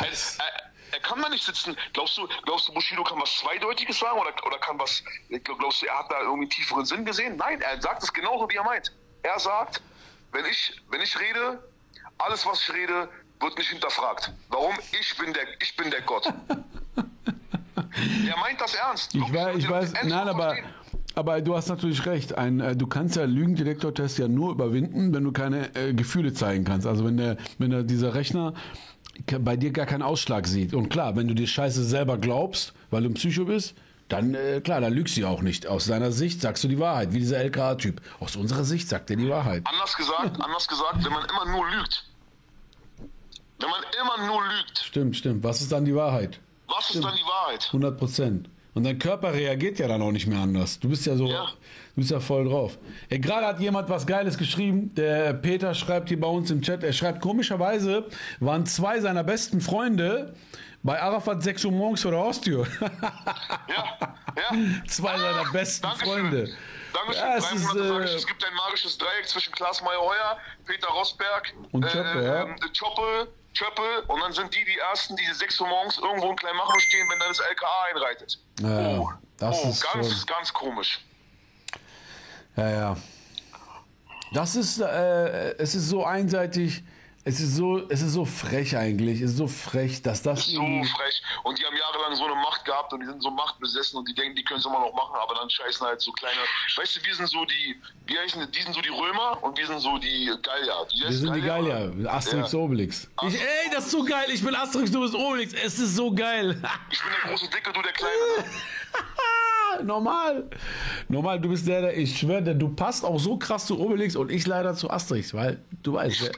[0.00, 0.70] Er, Das- er, er
[1.02, 1.76] kann da nicht sitzen.
[1.92, 5.02] Glaubst du, glaubst du, Bushido kann was Zweideutiges sagen oder, oder kann was,
[5.44, 7.36] glaubst du, er hat da irgendwie einen tieferen Sinn gesehen?
[7.36, 8.92] Nein, er sagt es genauso, wie er meint.
[9.22, 9.82] Er sagt,
[10.32, 11.62] wenn ich, wenn ich rede,
[12.18, 13.08] alles, was ich rede,
[13.40, 14.32] wird nicht hinterfragt.
[14.48, 14.74] Warum?
[14.98, 16.26] Ich bin der, ich bin der Gott.
[16.96, 19.14] er meint das ernst.
[19.14, 20.56] Ich weiß, ich weiß, nein, aber,
[21.14, 22.36] aber du hast natürlich recht.
[22.36, 26.64] Ein, äh, du kannst ja Lügendetektor-Test ja nur überwinden, wenn du keine äh, Gefühle zeigen
[26.64, 26.86] kannst.
[26.86, 28.54] Also wenn der, wenn der, dieser Rechner
[29.40, 30.74] bei dir gar keinen Ausschlag sieht.
[30.74, 33.74] Und klar, wenn du die Scheiße selber glaubst, weil du ein Psycho bist,
[34.08, 35.66] dann äh, klar, dann lügst du auch nicht.
[35.66, 38.00] Aus deiner Sicht sagst du die Wahrheit, wie dieser LKA-Typ.
[38.20, 39.62] Aus unserer Sicht sagt er die Wahrheit.
[39.66, 42.04] Anders gesagt, anders gesagt, wenn man immer nur lügt,
[43.58, 45.42] wenn man immer nur lügt, Stimmt, stimmt.
[45.42, 46.40] Was ist dann die Wahrheit?
[46.68, 47.64] was ist dann die Wahrheit?
[47.66, 48.50] 100 Prozent.
[48.76, 50.78] Und dein Körper reagiert ja dann auch nicht mehr anders.
[50.78, 51.46] Du bist ja so, Ja.
[51.46, 52.76] du bist ja voll drauf.
[53.08, 54.94] Gerade hat jemand was Geiles geschrieben.
[54.94, 56.84] Der Peter schreibt hier bei uns im Chat.
[56.84, 58.04] Er schreibt, komischerweise
[58.38, 60.34] waren zwei seiner besten Freunde
[60.82, 62.66] bei Arafat 6 Uhr morgens vor der Haustür.
[63.68, 63.98] Ja,
[64.36, 64.86] ja.
[64.86, 66.08] zwei seiner besten Dankeschön.
[66.12, 66.48] Freunde.
[66.92, 67.24] Dankeschön.
[67.24, 70.36] Ja, es ist, äh, es gibt ein magisches Dreieck zwischen Klaas Meyer-Heuer,
[70.66, 72.42] Peter Rosberg Und Zschöppe, ja.
[72.44, 76.36] ähm, Zschöppe, Zschöppe und dann sind die die Ersten, die 6 Uhr morgens irgendwo in
[76.36, 78.38] Kleinmachnow stehen, wenn dann das LKA einreitet.
[78.60, 81.00] Ja, oh, das oh ist ganz, schon- ganz komisch.
[82.56, 82.96] Ja, ja.
[84.32, 86.82] Das ist, äh, es ist so einseitig.
[87.28, 89.20] Es ist so, es ist so frech eigentlich.
[89.20, 91.22] Es ist so frech, dass das So frech.
[91.42, 94.14] Und die haben jahrelang so eine Macht gehabt und die sind so machtbesessen und die
[94.14, 96.38] denken, die können es immer noch machen, aber dann scheißen halt so kleine.
[96.76, 99.66] Weißt du, wir sind so die, wie heißen die, sind so die Römer und wir
[99.66, 100.86] sind so die Gallier.
[100.94, 101.88] Die Wir sind die Gallier?
[101.90, 102.58] Gallier, Asterix Ja.
[102.60, 103.10] Obelix.
[103.26, 104.26] Ich, ey, das ist so geil.
[104.28, 105.52] Ich bin Asterix, du bist Obelix.
[105.52, 106.50] Es ist so geil.
[106.92, 108.12] Ich bin der große Dicke, du der Kleine.
[109.84, 110.44] Normal.
[111.08, 114.16] Normal, du bist der, der, ich schwöre, dir, du passt auch so krass zu Obelix
[114.16, 116.22] und ich leider zu Asterix, weil du weißt.
[116.22, 116.30] Der,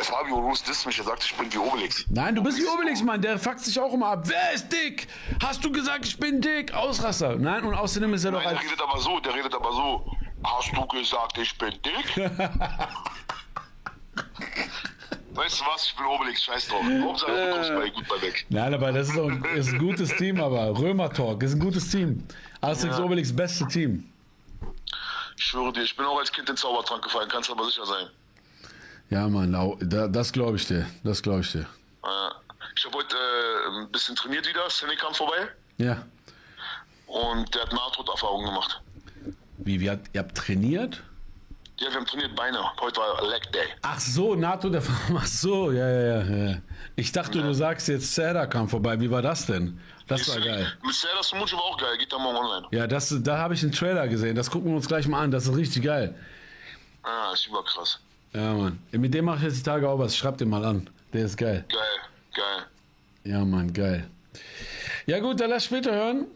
[0.00, 2.04] Äh, Fabio Rus disst mich, er sagt, ich bin wie Obelix.
[2.10, 3.20] nein, du bist wie Obelix, Mann.
[3.20, 4.24] Der fuckt sich auch immer ab.
[4.26, 5.06] Wer ist dick?
[5.42, 6.72] Hast du gesagt, ich bin dick?
[6.74, 7.36] Ausraster.
[7.36, 8.66] Nein, und außerdem ist er doch Nein, der als.
[8.66, 10.10] redet aber so, der redet aber so.
[10.44, 12.16] Hast du gesagt, ich bin dick?
[15.34, 16.82] weißt du was, ich bin Obelix, scheiß drauf.
[17.02, 18.46] Hauptsache, du kommst bei gut bei weg.
[18.48, 21.60] Nein, aber das ist, auch ein, ist ein gutes Team, aber Römer Talk ist ein
[21.60, 22.24] gutes Team.
[22.60, 23.04] Asterix Ja.
[23.04, 24.10] Obelix, beste Team.
[25.36, 27.64] Ich schwöre dir, ich bin auch als Kind in den Zaubertrank gefallen, kannst du aber
[27.64, 28.08] sicher sein.
[29.08, 29.52] Ja, Mann,
[30.12, 30.86] das glaube ich dir.
[31.02, 31.66] Das glaube ich dir.
[32.76, 35.48] Ich habe heute äh, ein bisschen trainiert wieder, Cindy kam vorbei.
[35.78, 36.06] Ja.
[37.06, 38.80] Und der hat Nahtoderfahrung gemacht.
[39.58, 41.02] Wie, wie habt, ihr habt trainiert?
[41.80, 42.58] Ja, wir haben trainiert Beine.
[42.78, 43.64] Heute war Leg Day.
[43.80, 44.82] Ach so, NATO der
[45.16, 46.56] Ach so, ja, ja, ja, ja.
[46.94, 49.00] Ich dachte, du sagst jetzt, Serda kam vorbei.
[49.00, 49.80] Wie war das denn?
[50.06, 50.70] Das war geil.
[50.84, 51.96] Mit Serdar Sumucci war auch geil.
[51.96, 52.66] Geht da morgen online.
[52.70, 54.36] Ja, das, da habe ich einen Trailer gesehen.
[54.36, 55.30] Das gucken wir uns gleich mal an.
[55.30, 56.14] Das ist richtig geil.
[57.02, 57.98] Ah, ist überkrass.
[58.34, 58.78] Ja, Mann.
[58.90, 60.14] Mit dem mache ich jetzt die Tage auch was.
[60.14, 60.90] Schreib den mal an.
[61.14, 61.64] Der ist geil.
[61.70, 61.80] Geil,
[62.34, 62.66] geil.
[63.24, 64.06] Ja, Mann, geil.
[65.06, 66.26] Ja, gut, dann lass später hören.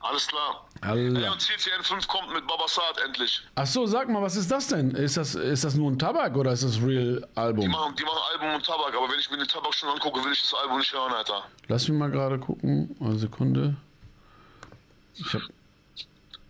[0.00, 0.65] Alles klar.
[0.82, 1.20] Allah.
[1.20, 3.42] Ey, und CCN 5 kommt mit Baba Saad endlich.
[3.54, 4.90] Ach so, sag mal, was ist das denn?
[4.92, 7.70] Ist das, ist das nur ein Tabak oder ist das Real Die Album?
[7.70, 10.32] machen, die machen Album und Tabak, aber wenn ich mir den Tabak schon angucke, will
[10.32, 11.44] ich das Album nicht hören, Alter.
[11.68, 12.96] Lass mich mal gerade gucken.
[13.00, 13.76] Eine Sekunde.
[15.14, 15.42] Ich hab,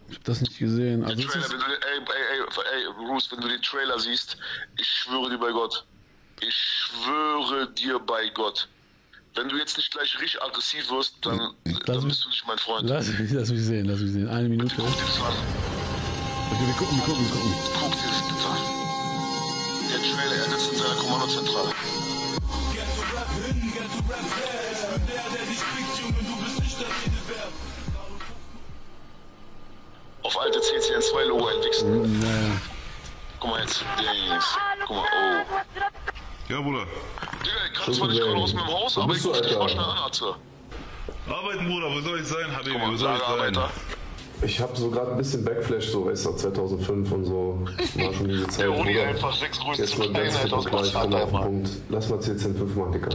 [0.08, 1.04] ich hab das nicht gesehen.
[1.04, 4.36] Also ist Trailer, wenn du ey, ey, ey, ey, Bruce, wenn du den Trailer siehst,
[4.76, 5.84] ich schwöre dir bei Gott.
[6.40, 8.68] Ich schwöre dir bei Gott.
[9.36, 11.38] Wenn du jetzt nicht gleich richtig aggressiv wirst, dann,
[11.84, 12.88] dann bist du nicht mein Freund.
[12.88, 14.28] lass, mich, lass mich sehen, lass mich sehen.
[14.28, 14.74] Eine Minute.
[14.76, 15.34] Guck dir das an.
[16.50, 17.54] Okay, wir gucken, wir gucken, wir gucken.
[17.78, 18.56] Guck dir das bitte an.
[19.90, 21.70] Der Trailer, er sitzt in seiner Kommandozentrale.
[30.22, 31.84] Auf alte CCN 2 Logo entwickelt.
[31.84, 32.60] Naja.
[33.38, 33.84] Guck mal jetzt.
[33.98, 34.56] Dings.
[34.86, 35.56] Guck mal, oh.
[36.48, 36.86] Ja, Bruder.
[37.46, 39.58] Digga, ich kann zwar nicht gerade aus meinem Haus, aber ich bist du, ruf dich
[39.58, 40.34] mal schnell an, Atze.
[41.28, 42.74] Arbeiten, Bruder, wo soll ich sein, Habibi?
[42.74, 43.68] Wo mal, soll ich sein?
[44.42, 47.58] Ich habe so gerade ein bisschen Backflash, so weißt du, 2005 und so.
[47.94, 48.58] War schon diese Zeit.
[48.66, 49.06] Der Uni Bruder.
[49.06, 51.70] einfach sechs Größen Jetzt zu mal ganz klipp und klar, ich komme auf den Punkt.
[51.88, 53.08] Lass mal CCN5 machen, Digga.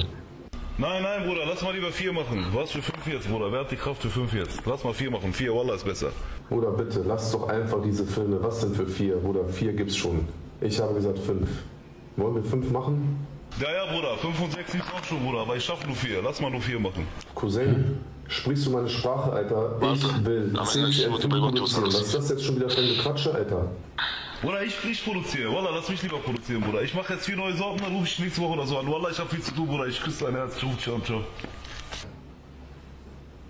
[0.77, 2.43] Nein, nein, Bruder, lass mal lieber vier machen.
[2.53, 3.51] Was für fünf jetzt, Bruder?
[3.51, 4.61] Wer hat die Kraft für fünf jetzt?
[4.65, 5.31] Lass mal vier machen.
[5.31, 6.11] Vier, Wallah ist besser.
[6.49, 8.41] Bruder, bitte, lass doch einfach diese Filme.
[8.41, 9.17] Was denn für vier?
[9.17, 10.27] Bruder, vier gibt's schon.
[10.59, 11.49] Ich habe gesagt fünf.
[12.15, 13.25] Wollen wir fünf machen?
[13.59, 16.21] Ja, ja, Bruder, fünf und sechs ist auch schon, Bruder, aber ich schaff nur vier.
[16.23, 17.07] Lass mal nur vier machen.
[17.35, 19.75] Cousin, sprichst du meine Sprache, Alter?
[19.93, 21.85] Ich will Am Ende CCN5 ist die Mutter produzieren.
[21.87, 23.69] Was ist das jetzt schon wieder für ein Gequatsche, Alter?
[24.41, 25.53] Bruder, ich, ich produziere.
[25.53, 26.81] Wallah, lass mich lieber produzieren, Bruder.
[26.81, 28.87] Ich mache jetzt vier neue Sorten, dann rufe ich nächste Woche oder so an.
[28.87, 29.85] Wallah, ich hab viel zu tun, Bruder.
[29.85, 30.57] Ich küsse dein Herz.
[30.57, 31.21] Ciao, ciao, ciao.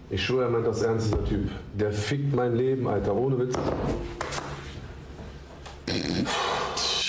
[0.09, 1.49] Ich schwöre, er meint das ernst, dieser Typ.
[1.73, 3.55] Der fickt mein Leben, Alter, ohne Witz.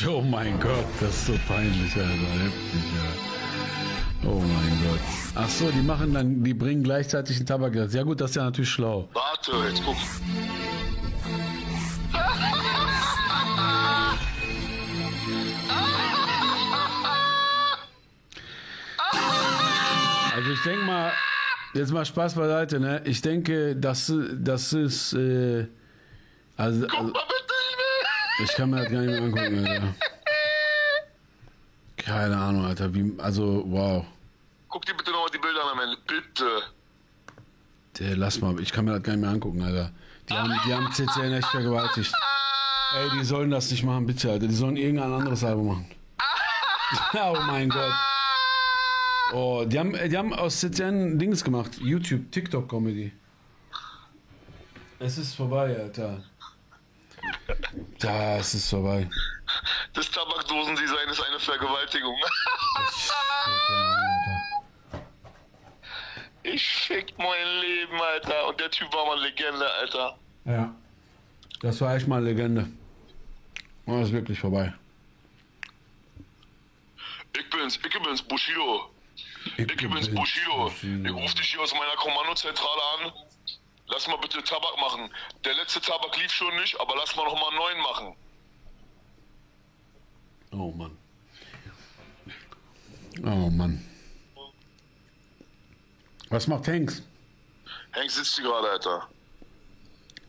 [0.09, 2.11] Oh mein Gott, das ist so peinlich, Alter.
[2.11, 4.29] Heftig, ja.
[4.29, 5.01] Oh mein Gott.
[5.35, 7.75] Ach so, die machen dann, die bringen gleichzeitig einen Tabak.
[7.75, 9.09] Ja gut, das ist ja natürlich schlau.
[9.13, 9.97] Warte, jetzt guck.
[20.35, 21.13] Also ich denke mal,
[21.75, 23.03] jetzt mal Spaß beiseite, ne?
[23.05, 25.67] Ich denke, das, das ist, äh,
[26.57, 27.13] also, also.
[28.43, 29.95] Ich kann mir das gar nicht mehr angucken, Alter.
[31.97, 32.93] Keine Ahnung, Alter.
[32.95, 34.05] Wie, also, wow.
[34.69, 35.97] Guck dir bitte nochmal die Bilder an, Mann.
[36.07, 36.63] Bitte.
[37.99, 39.93] Der, lass mal, ich kann mir das gar nicht mehr angucken, Alter.
[40.29, 42.13] Die haben, die haben CCN echt vergewaltigt.
[42.95, 44.47] Ey, die sollen das nicht machen, bitte, Alter.
[44.49, 45.91] Die sollen irgendein anderes Album machen.
[47.15, 47.93] oh mein Gott.
[49.33, 51.79] Oh, die haben, die haben aus CCN Dings gemacht.
[51.81, 53.13] YouTube, TikTok-Comedy.
[54.99, 56.23] Es ist vorbei, Alter.
[57.99, 59.09] Das ist vorbei.
[59.93, 62.17] Das Tabakdosendesign ist eine Vergewaltigung.
[66.45, 68.49] Ich fick mein Leben, Alter.
[68.49, 70.19] Und der Typ war mal Legende, Alter.
[70.45, 70.75] Ja.
[71.61, 72.69] Das war echt mal eine Legende.
[73.87, 74.75] Und das ist wirklich vorbei.
[77.37, 78.91] Ich bin's, ich bin's, Bushido.
[79.57, 80.73] Ich bin's, Bushido.
[80.83, 83.13] Ich ruf dich hier aus meiner Kommandozentrale an.
[83.93, 85.11] Lass mal bitte Tabak machen.
[85.45, 88.17] Der letzte Tabak lief schon nicht, aber lass mal noch mal einen neuen machen.
[90.53, 90.97] Oh Mann.
[93.23, 93.85] Oh Mann.
[96.31, 97.03] Was macht Hanks?
[97.93, 99.09] Hank sitzt hier gerade, Alter.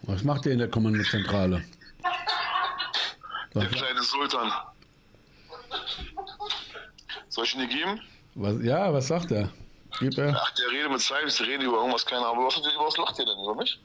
[0.01, 1.63] Was macht der in der Kommandozentrale?
[3.55, 4.51] Der kleine Sultan.
[7.29, 8.01] Soll ich ihn dir geben?
[8.35, 9.49] was, ja, was sagt er?
[9.99, 10.35] Gib er?
[10.35, 12.45] Ach, der redet mit Cyrus, der redet über irgendwas, keine Ahnung.
[12.45, 13.39] Was, über was lacht ihr denn?
[13.39, 13.79] Über mich?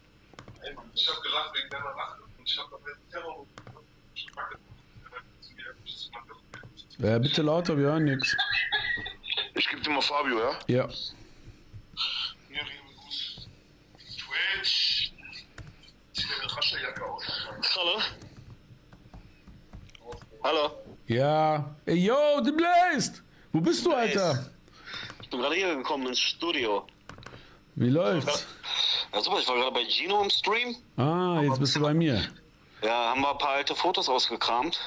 [0.95, 3.47] Ich hab gelacht wegen deiner Lache und ich hab den Terror.
[6.99, 8.37] Ja, bitte lauter, wir hören nichts.
[9.55, 10.59] Ich geb dir mal Fabio, ja?
[10.67, 10.89] Ja.
[14.59, 15.13] Twitch.
[16.13, 17.25] Zieh deine Raschejacke aus.
[17.77, 18.03] Hallo?
[20.43, 20.83] Hallo?
[21.07, 21.77] Ja.
[21.87, 23.23] Ey, yo, The Blast!
[23.53, 24.51] Wo bist du, Alter?
[25.29, 26.87] Ich bin gerade hier gekommen ins Studio.
[27.75, 28.47] Wie läuft's?
[29.13, 30.75] Ja, super, ich war gerade bei Gino im Stream.
[30.97, 32.23] Ah, jetzt bist du bei mir.
[32.83, 34.81] Ja, haben wir ein paar alte Fotos ausgekramt.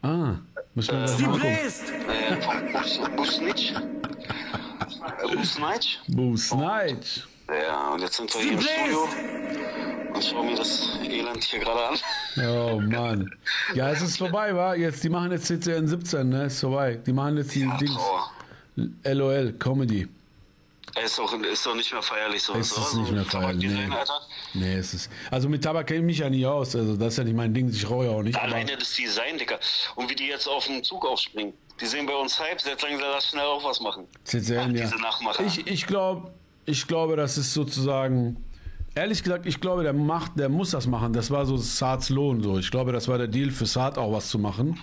[0.00, 0.36] Ah,
[0.74, 1.42] mal gucken.
[1.44, 3.72] Äh, von Bus, Busnitsch.
[3.72, 5.98] Äh, Busnitsch.
[6.08, 7.28] Boo Snitch.
[7.50, 9.08] Ja, und jetzt sind wir hier im Studio.
[10.14, 11.98] und schaue mir das Elend hier gerade an.
[12.48, 13.30] Oh Mann.
[13.74, 14.72] Ja, es ist vorbei, wa?
[14.74, 16.44] Jetzt, die machen jetzt CCN 17, ne?
[16.46, 16.98] Ist vorbei.
[17.04, 17.92] Die machen jetzt die Dings.
[17.92, 18.30] Trauer.
[19.04, 20.08] LOL, Comedy.
[21.04, 23.02] Ist doch, ist doch nicht mehr feierlich sowas, Es ist oder?
[23.02, 23.88] nicht mehr feierlich, nee.
[24.54, 25.10] Nee, es ist.
[25.30, 26.74] Also mit Tabak kenne ich mich ja nicht aus.
[26.74, 27.68] Also das ist ja nicht mein Ding.
[27.68, 28.36] Ich rauche ja auch nicht.
[28.36, 29.58] Alleine das Design, Digga.
[29.94, 31.52] Und wie die jetzt auf den Zug aufspringen.
[31.80, 34.06] Die sehen bei uns Hype, jetzt sagen sie, lass schnell auch was machen.
[34.24, 34.84] CCN, ja.
[34.84, 35.44] diese Nachmacher.
[35.44, 36.30] Ich, ich glaube,
[36.66, 38.36] ich glaube, das ist sozusagen.
[38.96, 41.12] Ehrlich gesagt, ich glaube, der macht, der muss das machen.
[41.12, 42.58] Das war so Saats Lohn so.
[42.58, 44.80] Ich glaube, das war der Deal für Saat auch was zu machen.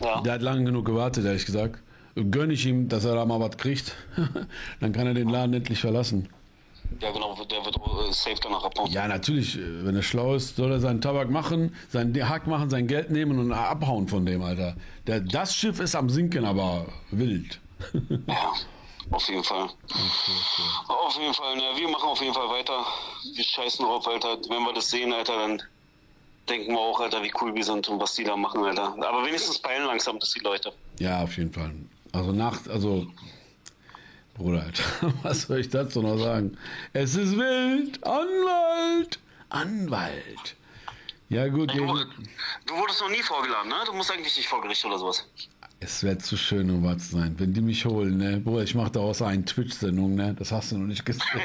[0.00, 0.22] Ja.
[0.22, 1.78] Der hat lange genug gewartet, ehrlich gesagt.
[2.14, 3.94] Gönne ich ihm, dass er da mal was kriegt.
[4.80, 6.28] Dann kann er den Laden endlich verlassen.
[7.00, 8.90] Ja, genau, der wird äh, safe danach abbauen.
[8.90, 12.68] Ja, natürlich, äh, wenn er schlau ist, soll er seinen Tabak machen, seinen Hack machen,
[12.68, 14.76] sein Geld nehmen und abhauen von dem, Alter.
[15.06, 17.60] Der, das Schiff ist am Sinken, aber wild.
[18.26, 18.52] Ja,
[19.10, 19.68] auf jeden Fall.
[20.88, 22.84] Auf jeden Fall, ne, wir machen auf jeden Fall weiter.
[23.34, 24.36] Wir scheißen drauf, Alter.
[24.48, 25.62] Wenn wir das sehen, Alter, dann
[26.48, 28.94] denken wir auch, Alter, wie cool wir sind und was die da machen, Alter.
[29.00, 30.72] Aber wenigstens peilen langsam das die Leute.
[30.98, 31.72] Ja, auf jeden Fall.
[32.12, 33.06] Also nach, also
[34.34, 34.82] Bruder, Alter,
[35.22, 36.56] was soll ich dazu noch sagen?
[36.92, 39.18] Es ist wild, Anwalt,
[39.50, 40.56] Anwalt.
[41.28, 43.76] Ja gut, Du, du wurdest noch nie vorgeladen, ne?
[43.86, 45.24] Du musst eigentlich nicht vor Gericht oder sowas.
[45.78, 48.40] es wäre zu schön, um wahr zu sein, wenn die mich holen, ne?
[48.40, 50.34] Bruder, ich mache daraus eine Twitch-Sendung, ne?
[50.36, 51.22] Das hast du noch nicht gesehen.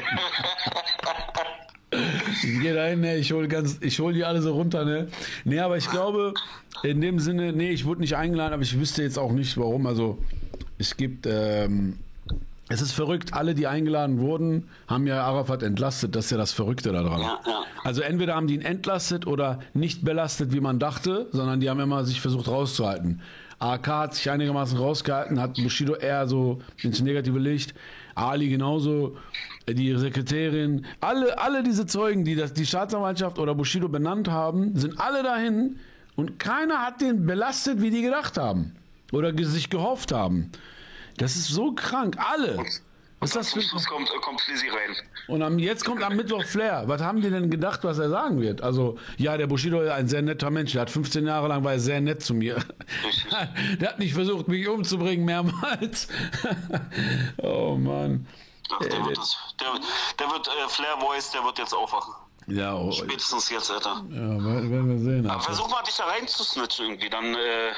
[2.42, 5.08] Ich gehe da hin, ne, ich hole ganz, ich hole die alle so runter, ne.
[5.44, 6.34] Nee, aber ich glaube,
[6.82, 9.86] in dem Sinne, nee, ich wurde nicht eingeladen, aber ich wüsste jetzt auch nicht, warum.
[9.86, 10.18] Also,
[10.78, 11.98] es gibt, ähm,
[12.68, 16.16] es ist verrückt, alle, die eingeladen wurden, haben ja Arafat entlastet.
[16.16, 17.20] Das ist ja das Verrückte daran.
[17.20, 17.60] Ja, ja.
[17.84, 21.78] Also entweder haben die ihn entlastet oder nicht belastet, wie man dachte, sondern die haben
[21.78, 23.20] immer sich versucht rauszuhalten.
[23.58, 27.74] AK hat sich einigermaßen rausgehalten, hat Bushido eher so ins negative Licht.
[28.14, 29.16] Ali genauso,
[29.68, 35.00] die Sekretärin, alle, alle diese Zeugen, die das, die Staatsanwaltschaft oder Bushido benannt haben, sind
[35.00, 35.78] alle dahin
[36.16, 38.72] und keiner hat den belastet, wie die gedacht haben
[39.12, 40.50] oder sich gehofft haben.
[41.16, 42.58] Das ist so krank, alle.
[43.18, 44.94] Was ist das Zum für Schluss kommt, äh, kommt Flizzy rein.
[45.28, 46.84] und am, jetzt kommt am Mittwoch Flair.
[46.86, 48.60] Was haben die denn gedacht, was er sagen wird?
[48.60, 50.72] Also, ja, der Bushido ist ein sehr netter Mensch.
[50.72, 52.62] Der hat 15 Jahre lang war er sehr nett zu mir.
[53.80, 56.08] der hat nicht versucht, mich umzubringen mehrmals.
[57.38, 58.26] oh Mann.
[58.70, 59.68] Ach, der, wird das, der,
[60.18, 62.12] der wird äh, Flair Voice, der wird jetzt aufwachen.
[62.48, 64.04] Ja, oh, ja, Spätestens jetzt, Alter.
[64.08, 65.28] werden werden wir sehen.
[65.28, 67.10] Aber versuch mal, dich da rein zu snitchen irgendwie.
[67.10, 67.72] Dann äh,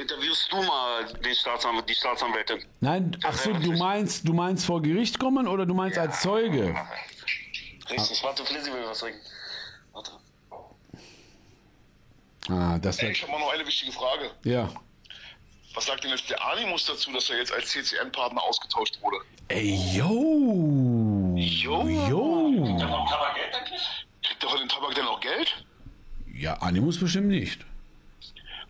[0.00, 2.64] interviewst du mal den Staatsanwalt, die Staatsanwältin.
[2.80, 6.74] Nein, ach so, du meinst, du meinst vor Gericht kommen oder du meinst als Zeuge?
[7.90, 9.16] Richtig, warte, Flizzy will was sagen.
[9.92, 10.12] Warte.
[12.48, 14.30] Ah, das Ey, ich habe mal noch eine wichtige Frage.
[14.44, 14.68] ja.
[15.72, 19.18] Was sagt denn jetzt der Animus dazu, dass er jetzt als CCN-Partner ausgetauscht wurde?
[19.46, 21.19] Ey, yo.
[21.40, 21.86] Jo.
[21.88, 22.78] Yo.
[24.22, 25.64] Kriegt er von dem Tabak denn auch Geld?
[26.34, 27.60] Ja, Animus bestimmt nicht.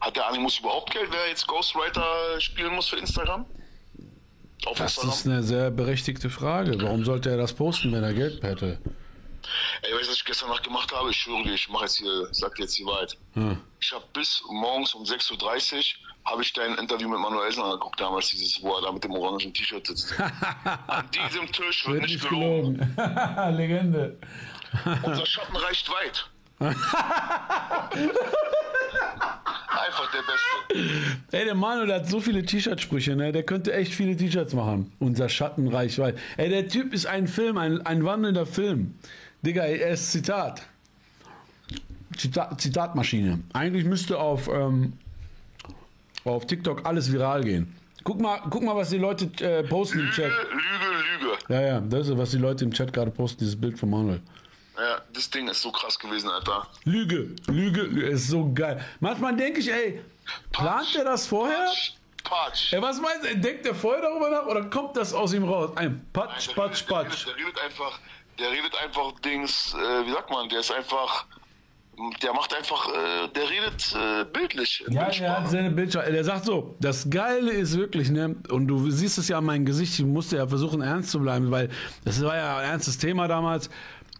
[0.01, 3.45] Hat der Animus überhaupt Geld, wer jetzt Ghostwriter spielen muss für Instagram?
[4.67, 5.11] Auf Das Instagram?
[5.11, 6.81] ist eine sehr berechtigte Frage.
[6.81, 8.79] Warum sollte er das posten, wenn er Geld hätte?
[9.83, 11.11] Ey, weißt du, was ich gestern Nacht gemacht habe?
[11.11, 13.17] Ich schwöre dir, ich mache jetzt hier, sag dir jetzt die Wahrheit.
[13.35, 13.61] Hm.
[13.81, 15.33] Ich habe bis morgens um 6.30
[15.77, 15.83] Uhr
[16.25, 19.53] habe ich dein Interview mit Manuelsen angeguckt, damals dieses, wo er da mit dem orangen
[19.53, 20.15] T-Shirt sitzt.
[20.87, 22.79] An diesem Tisch wird, nicht gelogen.
[22.97, 23.57] gelogen.
[23.57, 24.19] Legende.
[25.03, 26.31] Unser Schatten reicht weit.
[29.81, 31.11] Einfach der Beste.
[31.33, 33.33] Ey, der Manu, der hat so viele T-Shirt-Sprüche, ne?
[33.33, 34.93] Der könnte echt viele T-Shirts machen.
[34.99, 36.19] Unser Schatten reicht weit.
[36.37, 38.95] Ey, der Typ ist ein Film, ein, ein wandelnder Film.
[39.43, 40.67] Digga, er ist Zitat.
[42.17, 43.41] Zitat Zitatmaschine.
[43.53, 44.93] Eigentlich müsste auf, ähm,
[46.25, 47.75] auf TikTok alles viral gehen.
[48.03, 50.31] Guck mal, guck mal, was die Leute äh, posten im Chat.
[50.31, 51.39] Lüge, Lüge, Lüge.
[51.49, 54.21] Ja, ja, das ist, was die Leute im Chat gerade posten, dieses Bild von Manuel.
[54.79, 56.67] Ja, das Ding ist so krass gewesen, Alter.
[56.85, 58.83] Lüge, Lüge, Lüge, ist so geil.
[59.01, 60.01] Manchmal denke ich, ey,
[60.53, 61.67] plant er das vorher?
[61.67, 61.93] Patsch,
[62.25, 62.73] Patsch.
[62.73, 63.37] Ey, was meinst du?
[63.37, 65.73] Denkt er vorher darüber nach oder kommt das aus ihm raus?
[65.77, 67.27] Ein Patsch, Der Patsch, redet, der, Patsch.
[67.27, 67.99] redet, der redet einfach,
[68.39, 71.27] der redet einfach Dings, äh, wie sagt man, der ist einfach,
[72.23, 74.85] der macht einfach, äh, der redet äh, bildlich.
[74.89, 75.25] Ja, Bildsprache.
[75.25, 76.13] er hat seine Bildsprache.
[76.13, 79.65] Der sagt so, das Geile ist wirklich, ne, und du siehst es ja an meinem
[79.65, 81.69] Gesicht, ich musste ja versuchen, ernst zu bleiben, weil
[82.05, 83.71] das war ja ein ernstes Thema damals.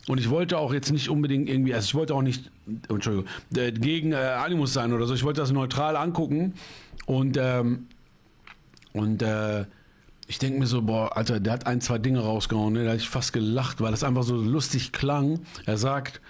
[0.09, 2.51] Und ich wollte auch jetzt nicht unbedingt irgendwie, also ich wollte auch nicht,
[2.89, 5.15] Entschuldigung, äh, gegen äh, Animus sein oder so.
[5.15, 6.55] Ich wollte das neutral angucken.
[7.07, 7.87] Und, ähm,
[8.93, 9.67] und äh,
[10.27, 12.85] ich denke mir so, boah, Alter, der hat ein, zwei Dinge rausgehauen, ne?
[12.85, 15.41] da habe ich fast gelacht, weil das einfach so lustig klang.
[15.67, 16.21] Er sagt,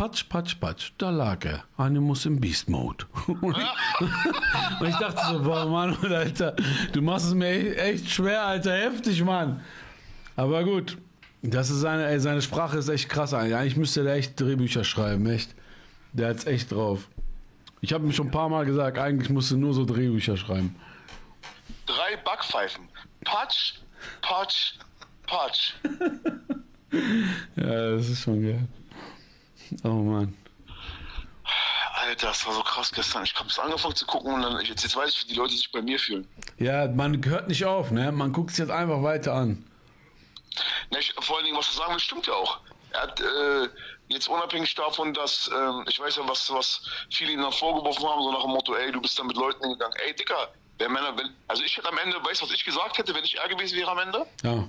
[0.00, 1.64] Patsch, patsch, patsch, da lag er.
[1.76, 3.04] Animus im Beast Mode.
[3.26, 3.54] Und
[4.00, 6.56] ich, und ich dachte so, boah, Mann, Alter,
[6.92, 9.60] du machst es mir echt, schwer, Alter, heftig, Mann.
[10.36, 10.96] Aber gut,
[11.42, 13.34] Das ist seine, ey, seine Sprache ist echt krass.
[13.34, 13.54] eigentlich.
[13.54, 15.54] Eigentlich müsste der echt Drehbücher schreiben, echt.
[16.14, 17.06] Der hat's echt drauf.
[17.82, 20.76] Ich habe ihm schon ein paar Mal gesagt, eigentlich musst du nur so Drehbücher schreiben.
[21.84, 22.88] Drei Backpfeifen.
[23.22, 23.74] Patsch,
[24.22, 24.78] Patsch,
[25.26, 25.74] Patsch.
[27.54, 28.66] Ja, das ist schon geil.
[29.84, 30.36] Oh Mann.
[31.94, 33.24] Alter, das war so krass gestern.
[33.24, 35.54] Ich habe es angefangen zu gucken und dann, jetzt, jetzt weiß ich, wie die Leute
[35.54, 36.26] sich bei mir fühlen.
[36.58, 38.10] Ja, man hört nicht auf, ne?
[38.10, 39.64] Man guckt es jetzt einfach weiter an.
[40.90, 42.60] Ne, ich, vor allen Dingen, was er sagen will, stimmt ja auch.
[42.92, 43.68] Er hat äh,
[44.08, 48.22] jetzt unabhängig davon, dass ähm, ich weiß ja, was, was viele ihm dann vorgeworfen haben,
[48.22, 49.94] so nach dem Motto, ey, du bist da mit Leuten hingegangen.
[50.04, 52.98] Ey, Dicker, wer Männer, wenn, also ich hätte am Ende, weißt du, was ich gesagt
[52.98, 54.26] hätte, wenn ich er gewesen wäre am Ende?
[54.42, 54.66] Ja.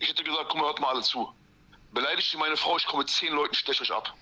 [0.00, 1.32] Ich hätte gesagt, guck mal, hört mal alle zu.
[1.92, 4.14] Beleidigt ihr meine Frau, ich komme zehn Leuten, stech euch ab.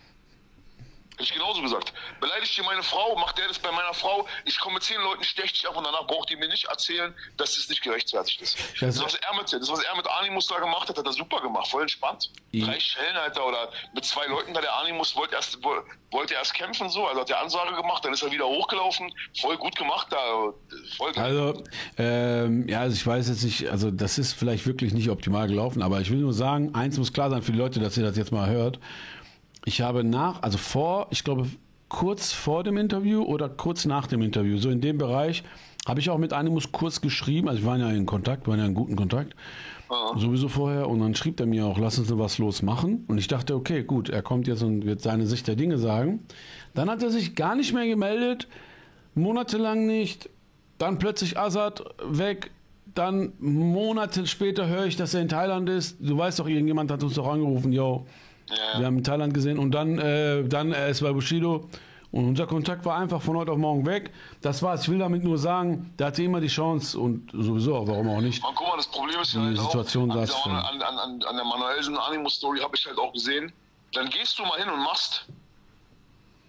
[1.19, 1.95] Ich genauso gesagt.
[2.21, 5.25] Beleidigt ihr meine Frau, macht der das bei meiner Frau, ich komme mit zehn Leuten,
[5.25, 8.57] stech dich ab und danach braucht ihr mir nicht erzählen, dass es nicht gerechtfertigt ist.
[8.81, 11.13] Das- Das, was er mit, das, was er mit Animus da gemacht hat, hat er
[11.13, 12.31] super gemacht, voll entspannt.
[12.53, 12.67] Ja.
[12.67, 16.53] Drei Schellen, Alter, oder mit zwei Leuten da, der Animus wollte erst, woll- wollte erst
[16.55, 20.09] kämpfen, so, also hat er Ansage gemacht, dann ist er wieder hochgelaufen, voll gut gemacht,
[20.11, 20.53] da,
[20.99, 21.25] voll geil.
[21.25, 21.65] Also,
[21.99, 25.83] ähm, ja, also ich weiß jetzt nicht, also das ist vielleicht wirklich nicht optimal gelaufen,
[25.83, 28.17] aber ich will nur sagen, eins muss klar sein für die Leute, dass ihr das
[28.17, 28.79] jetzt mal hört.
[29.67, 31.49] Ich habe nach, also vor, ich glaube,
[31.89, 35.43] kurz vor dem Interview oder kurz nach dem Interview, so in dem Bereich,
[35.89, 38.61] habe ich auch mit Animus kurz geschrieben, also wir waren ja in Kontakt, wir waren
[38.61, 39.35] ja in guten Kontakt,
[40.17, 43.05] sowieso vorher, und dann schrieb er mir auch, lass uns was los machen.
[43.09, 46.21] Und ich dachte, okay, gut, er kommt jetzt und wird seine Sicht der Dinge sagen.
[46.75, 48.47] Dann hat er sich gar nicht mehr gemeldet,
[49.17, 50.31] monatelang nicht,
[50.79, 52.53] dann plötzlich Assad weg,
[52.95, 55.99] dann Monate später höre ich, dass er in Thailand ist.
[56.01, 58.07] Du weißt doch, irgendjemand hat uns doch angerufen, yo,
[58.49, 58.79] Ja.
[58.79, 61.69] wir haben in Thailand gesehen und dann, äh, dann er ist bei Bushido
[62.13, 64.13] und unser Kontakt war einfach von heute auf morgen weg.
[64.41, 64.83] Das war's.
[64.83, 68.21] Ich will damit nur sagen, der hatte immer die Chance und sowieso auch, warum auch
[68.21, 68.43] nicht.
[68.43, 71.37] Man, guck mal, das Problem ist ja halt Situation auch, an, dieser, an, an, an,
[71.37, 73.53] der Manuelsen Animus-Story habe ich halt auch gesehen,
[73.93, 75.27] dann gehst du mal hin und machst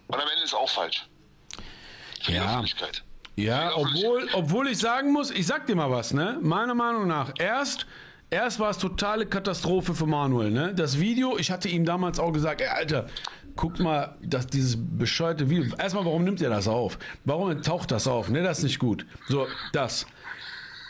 [0.06, 1.06] und am Ende ist auch falsch.
[2.22, 2.62] Für Ja.
[3.36, 6.38] Ja, obwohl, obwohl ich sagen muss, ich sag dir mal was, ne?
[6.40, 7.86] Meiner Meinung nach, erst,
[8.30, 10.74] erst war es totale Katastrophe für Manuel, ne?
[10.74, 13.06] Das Video, ich hatte ihm damals auch gesagt, ey, Alter,
[13.56, 16.98] guck mal, dass dieses bescheuerte Video, erstmal, warum nimmt er das auf?
[17.24, 18.28] Warum taucht das auf?
[18.30, 19.06] Ne, das ist nicht gut.
[19.28, 20.06] So, das.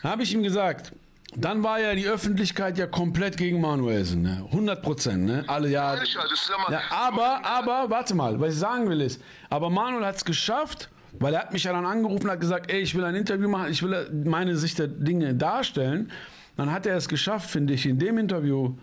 [0.03, 0.93] Habe ich ihm gesagt.
[1.37, 4.45] Dann war ja die Öffentlichkeit ja komplett gegen Manuelsen, ne?
[4.47, 5.45] 100 Prozent, ne?
[5.47, 5.95] Alle ja.
[6.71, 9.21] Ja, aber, aber, warte mal, was ich sagen will ist,
[9.51, 12.73] aber Manuel hat es geschafft, weil er hat mich ja dann angerufen und hat gesagt,
[12.73, 16.11] ey, ich will ein Interview machen, ich will meine Sicht der Dinge darstellen.
[16.59, 18.75] Dann hat er es geschafft, finde ich, in dem Interview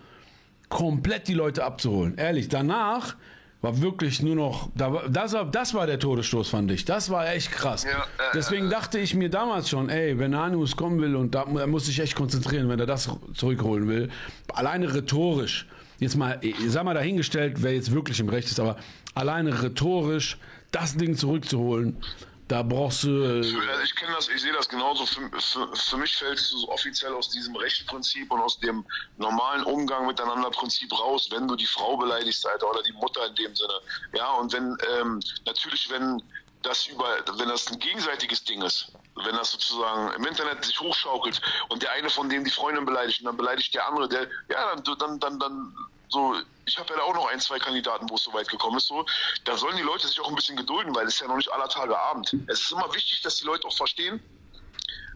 [0.70, 2.16] komplett die Leute abzuholen.
[2.16, 3.16] Ehrlich, danach
[3.60, 6.86] war wirklich nur noch, das war, das war der Todesstoß, fand ich.
[6.86, 7.84] Das war echt krass.
[7.84, 11.42] Ja, äh, Deswegen dachte ich mir damals schon, ey, wenn Animus kommen will und da,
[11.42, 14.08] er muss sich echt konzentrieren, wenn er das zurückholen will,
[14.54, 15.66] alleine rhetorisch,
[15.98, 18.76] jetzt mal, ich sag mal dahingestellt, wer jetzt wirklich im Recht ist, aber
[19.14, 20.38] alleine rhetorisch
[20.70, 21.98] das Ding zurückzuholen,
[22.48, 25.04] da brauchst du, äh, Also ich kenne das, ich sehe das genauso.
[25.04, 28.84] Für, für, für mich fällt es so offiziell aus diesem Rechtsprinzip und aus dem
[29.16, 33.34] normalen Umgang miteinander Prinzip raus, wenn du die Frau beleidigst, Alter, oder die Mutter in
[33.34, 33.74] dem Sinne.
[34.14, 36.22] Ja, und wenn, ähm, natürlich, wenn
[36.62, 38.92] das über, wenn das ein gegenseitiges Ding ist,
[39.24, 43.20] wenn das sozusagen im Internet sich hochschaukelt und der eine von dem die Freundin beleidigt
[43.20, 45.74] und dann beleidigt der andere, der, ja, dann, dann, dann, dann
[46.08, 48.76] so, ich habe ja da auch noch ein, zwei Kandidaten, wo es so weit gekommen
[48.76, 49.06] ist, so,
[49.44, 51.50] da sollen die Leute sich auch ein bisschen gedulden, weil es ist ja noch nicht
[51.52, 52.34] aller Tage Abend.
[52.48, 54.20] Es ist immer wichtig, dass die Leute auch verstehen,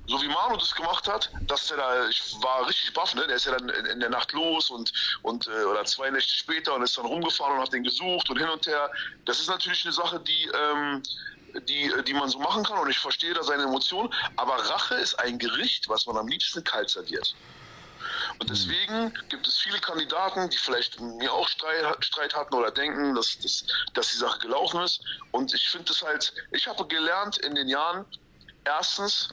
[0.06, 3.26] so wie Manu das gemacht hat, dass der da, ich war richtig baff, ne?
[3.26, 6.74] Der ist ja dann in, der Nacht los und, und äh, oder zwei Nächte später
[6.74, 8.90] und ist dann rumgefahren und hat den gesucht und hin und her.
[9.26, 11.02] Das ist natürlich eine Sache, die, ähm,
[11.68, 14.12] die, die man so machen kann und ich verstehe da seine Emotionen.
[14.36, 17.36] Aber Rache ist ein Gericht, was man am liebsten kalt serviert.
[18.40, 23.14] Und deswegen gibt es viele Kandidaten, die vielleicht mir auch Streit, Streit hatten oder denken,
[23.14, 25.03] dass, dass, dass die Sache gelaufen ist.
[25.31, 28.07] Und ich finde es halt, ich habe gelernt in den Jahren,
[28.64, 29.29] erstens,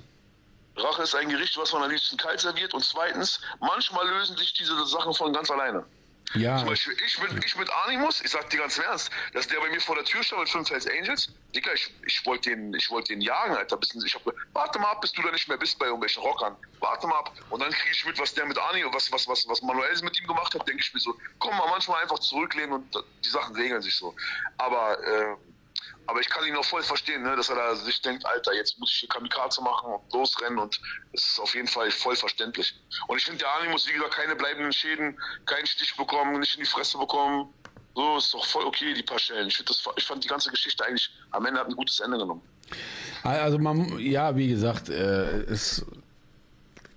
[0.76, 2.74] Rache ist ein Gericht, was man am liebsten kalt serviert.
[2.74, 5.86] Und zweitens, manchmal lösen sich diese Sachen von ganz alleine.
[6.34, 9.48] Ja, Zum Beispiel, ich mit, ich mit Animus, ich sag dir ganz im Ernst, dass
[9.48, 11.30] der bei mir vor der Tür stand mit fünf Hells Angels.
[11.56, 13.78] Digga, ich, ich wollte den, ich wollte den jagen, Alter.
[13.78, 14.22] Bis, ich hab,
[14.54, 16.56] warte mal ab, bis du da nicht mehr bist bei irgendwelchen Rockern.
[16.80, 17.34] Warte mal ab.
[17.50, 20.20] Und dann kriege ich mit, was der mit Ani, was, was, was, was Manuels mit
[20.20, 23.56] ihm gemacht hat, denke ich mir so, komm mal manchmal einfach zurücklehnen und die Sachen
[23.56, 24.14] regeln sich so.
[24.58, 25.36] Aber, äh,
[26.08, 28.80] aber ich kann ihn auch voll verstehen, ne, dass er da sich denkt, Alter, jetzt
[28.80, 30.80] muss ich hier Kamikaze machen und losrennen und
[31.14, 32.74] es ist auf jeden Fall voll verständlich.
[33.08, 36.56] Und ich finde, der Ani muss, wie gesagt, keine bleibenden Schäden, keinen Stich bekommen, nicht
[36.56, 37.54] in die Fresse bekommen.
[37.94, 39.48] So, ist doch voll okay, die paar Schellen.
[39.48, 42.42] Ich, das, ich fand die ganze Geschichte eigentlich, am Ende hat ein gutes Ende genommen.
[43.24, 45.86] Also man, ja, wie gesagt, äh, ist,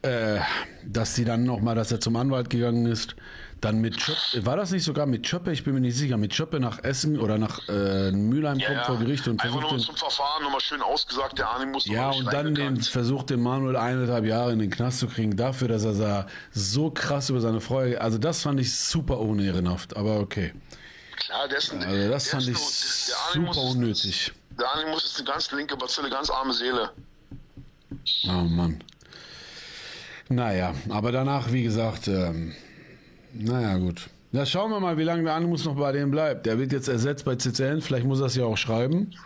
[0.02, 0.38] äh,
[0.84, 3.16] dass sie dann noch mal, dass er zum Anwalt gegangen ist,
[3.60, 5.52] Dann mit Chöppe, war das nicht sogar mit Chöppe?
[5.52, 6.16] Ich bin mir nicht sicher.
[6.16, 9.78] Mit Chöppe nach Essen oder nach äh, Mülheim kommt vor Gericht und Einfach versucht nur
[9.78, 11.84] den, zum Verfahren, nochmal schön ausgesagt, der Animus.
[11.86, 15.36] ja, nochmal und dann den versucht den Manuel eineinhalb Jahre in den Knast zu kriegen
[15.36, 19.96] dafür, dass er da so krass über seine Freude, also das fand ich super unehrenhaft,
[19.96, 20.54] aber okay.
[21.16, 24.32] Klar, ein, Also das fand ich super unnötig.
[24.58, 26.90] Der Animus ist eine ganz linke Bazille, ganz arme Seele.
[28.26, 28.82] Oh Mann.
[30.28, 32.54] Naja, aber danach, wie gesagt, ähm,
[33.34, 34.08] naja, gut.
[34.32, 36.46] Ja, schauen wir mal, wie lange der Animus noch bei dem bleibt.
[36.46, 39.12] Der wird jetzt ersetzt bei CCN, vielleicht muss er es ja auch schreiben.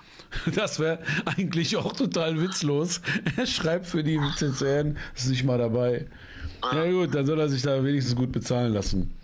[0.57, 3.01] Das wäre eigentlich auch total witzlos.
[3.37, 6.07] Er schreibt für die CCN, ist nicht mal dabei.
[6.73, 9.15] Ja gut, dann soll er sich da wenigstens gut bezahlen lassen.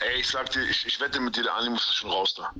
[0.00, 2.50] Ey, ich sag dir, ich, ich wette mit dir, der Animus ist schon raus da.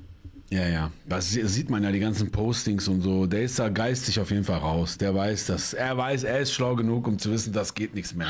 [0.51, 0.91] Ja, ja.
[1.09, 3.25] Das sie- sieht man ja, die ganzen Postings und so.
[3.27, 4.99] Der ist da geistig auf jeden Fall raus.
[4.99, 5.73] Der weiß das.
[5.73, 8.29] Er weiß, er ist schlau genug, um zu wissen, das geht nichts mehr.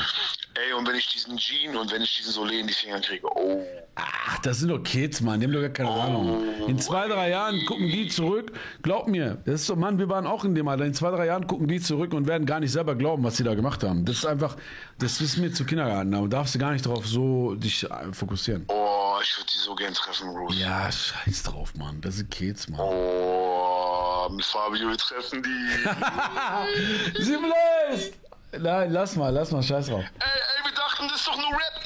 [0.67, 3.25] Ey, und wenn ich diesen Jean und wenn ich diesen Solé in die Finger kriege,
[3.35, 3.65] oh.
[3.95, 5.39] Ach, das sind doch Kids, Mann.
[5.39, 6.43] Die haben doch gar keine Ahnung.
[6.67, 8.51] In zwei, drei Jahren gucken die zurück.
[8.81, 10.85] Glaub mir, das ist so, Mann, wir waren auch in dem Alter.
[10.85, 13.43] In zwei, drei Jahren gucken die zurück und werden gar nicht selber glauben, was sie
[13.43, 14.05] da gemacht haben.
[14.05, 14.55] Das ist einfach,
[14.99, 16.11] das ist mir zu Kindergarten.
[16.11, 18.65] Da darfst du gar nicht drauf so dich äh, fokussieren.
[18.67, 20.57] Oh, ich würde die so gern treffen, Bruce.
[20.57, 21.99] Ja, scheiß drauf, Mann.
[22.01, 22.79] Das sind Kids, Mann.
[22.81, 27.23] Oh, mit Fabio, wir treffen die.
[27.23, 28.13] Sie bläst!
[28.59, 30.03] Nein, lass mal, lass mal, scheiß drauf.
[30.03, 31.81] ey, ey, wir dachten, das ist doch nur Rap.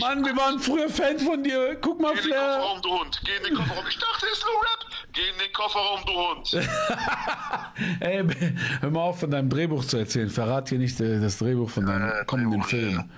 [0.00, 1.76] Mann, wir waren früher Fan von dir.
[1.80, 2.58] Guck mal, Geh in den Flair.
[2.58, 3.20] Kofferraum, du Hund.
[3.24, 3.84] Geh in den Kofferraum.
[3.88, 4.86] Ich dachte, es ist nur Rap.
[5.12, 6.68] Geh in den Kofferraum, du Hund.
[8.00, 8.24] Ey,
[8.80, 10.30] hör mal auf, von deinem Drehbuch zu erzählen.
[10.30, 13.10] Verrat hier nicht äh, das Drehbuch von deinem kommenden Film.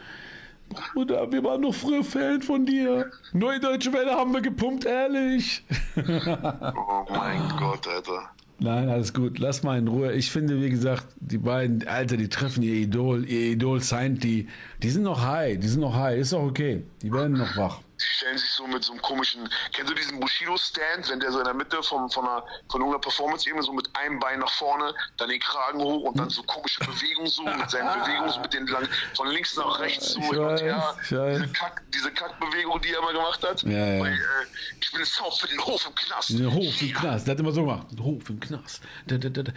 [0.95, 3.11] Bruder, wir waren doch früher Fan von dir.
[3.33, 5.65] Neue Deutsche Welle haben wir gepumpt, ehrlich.
[5.97, 8.31] Oh mein Gott, Alter.
[8.61, 9.39] Nein, alles gut.
[9.39, 10.13] Lass mal in Ruhe.
[10.13, 14.49] Ich finde, wie gesagt, die beiden, Alter, die treffen ihr Idol, ihr Idol Saint, die,
[14.83, 16.19] die sind noch high, die sind noch high.
[16.19, 16.83] Ist auch okay.
[17.03, 17.81] Die werden noch wach.
[18.01, 21.39] Die stellen sich so mit so einem komischen, kennst du diesen Bushido-Stand, wenn der so
[21.39, 24.95] in der Mitte vom, von, einer, von irgendeiner Performance-Ebene so mit einem Bein nach vorne,
[25.19, 28.53] dann den Kragen hoch und dann so komische Bewegungen so, mit seinen Bewegungen so mit
[28.55, 30.97] den lang, von links nach rechts so Ich hin und her.
[31.01, 33.63] Diese, Kack, diese Kackbewegung, die er immer gemacht hat.
[33.63, 34.01] Ja, ja.
[34.03, 34.47] Weil, äh,
[34.81, 36.31] ich bin Sound für den Hof im Knast.
[36.31, 37.27] Den Hof im Knast.
[37.27, 37.87] Der hat immer so gemacht.
[38.01, 38.83] Hof im Knast.
[39.07, 39.53] Da, da, da, da.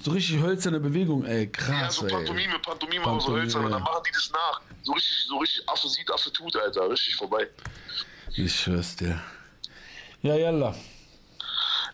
[0.00, 1.44] So richtig hölzerne Bewegung, ey.
[1.44, 2.12] Ja, Krass, so ey.
[2.12, 3.84] Pantomime, Pantomime, so Pantomime, hölzern und dann ja.
[3.84, 4.60] machen die das nach.
[4.82, 6.90] So richtig, so richtig Affe sieht, Affe tut, Alter.
[6.90, 7.48] Richtig vorbei.
[8.36, 9.18] Ich schwör's dir.
[10.20, 10.74] Ja, yalla.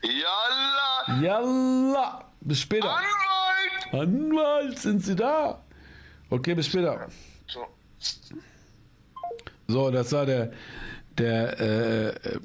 [0.03, 1.23] Yalla!
[1.23, 2.25] Yalla.
[2.41, 2.91] Bis später.
[2.91, 4.09] Anwalt!
[4.09, 5.62] Anwalt, sind Sie da?
[6.31, 7.09] Okay, bis später.
[7.47, 7.67] So.
[9.69, 10.53] So, das war der,
[11.17, 12.41] der äh, äh,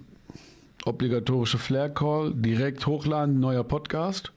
[0.86, 2.34] obligatorische Flair-Call.
[2.36, 4.32] Direkt hochladen, neuer Podcast.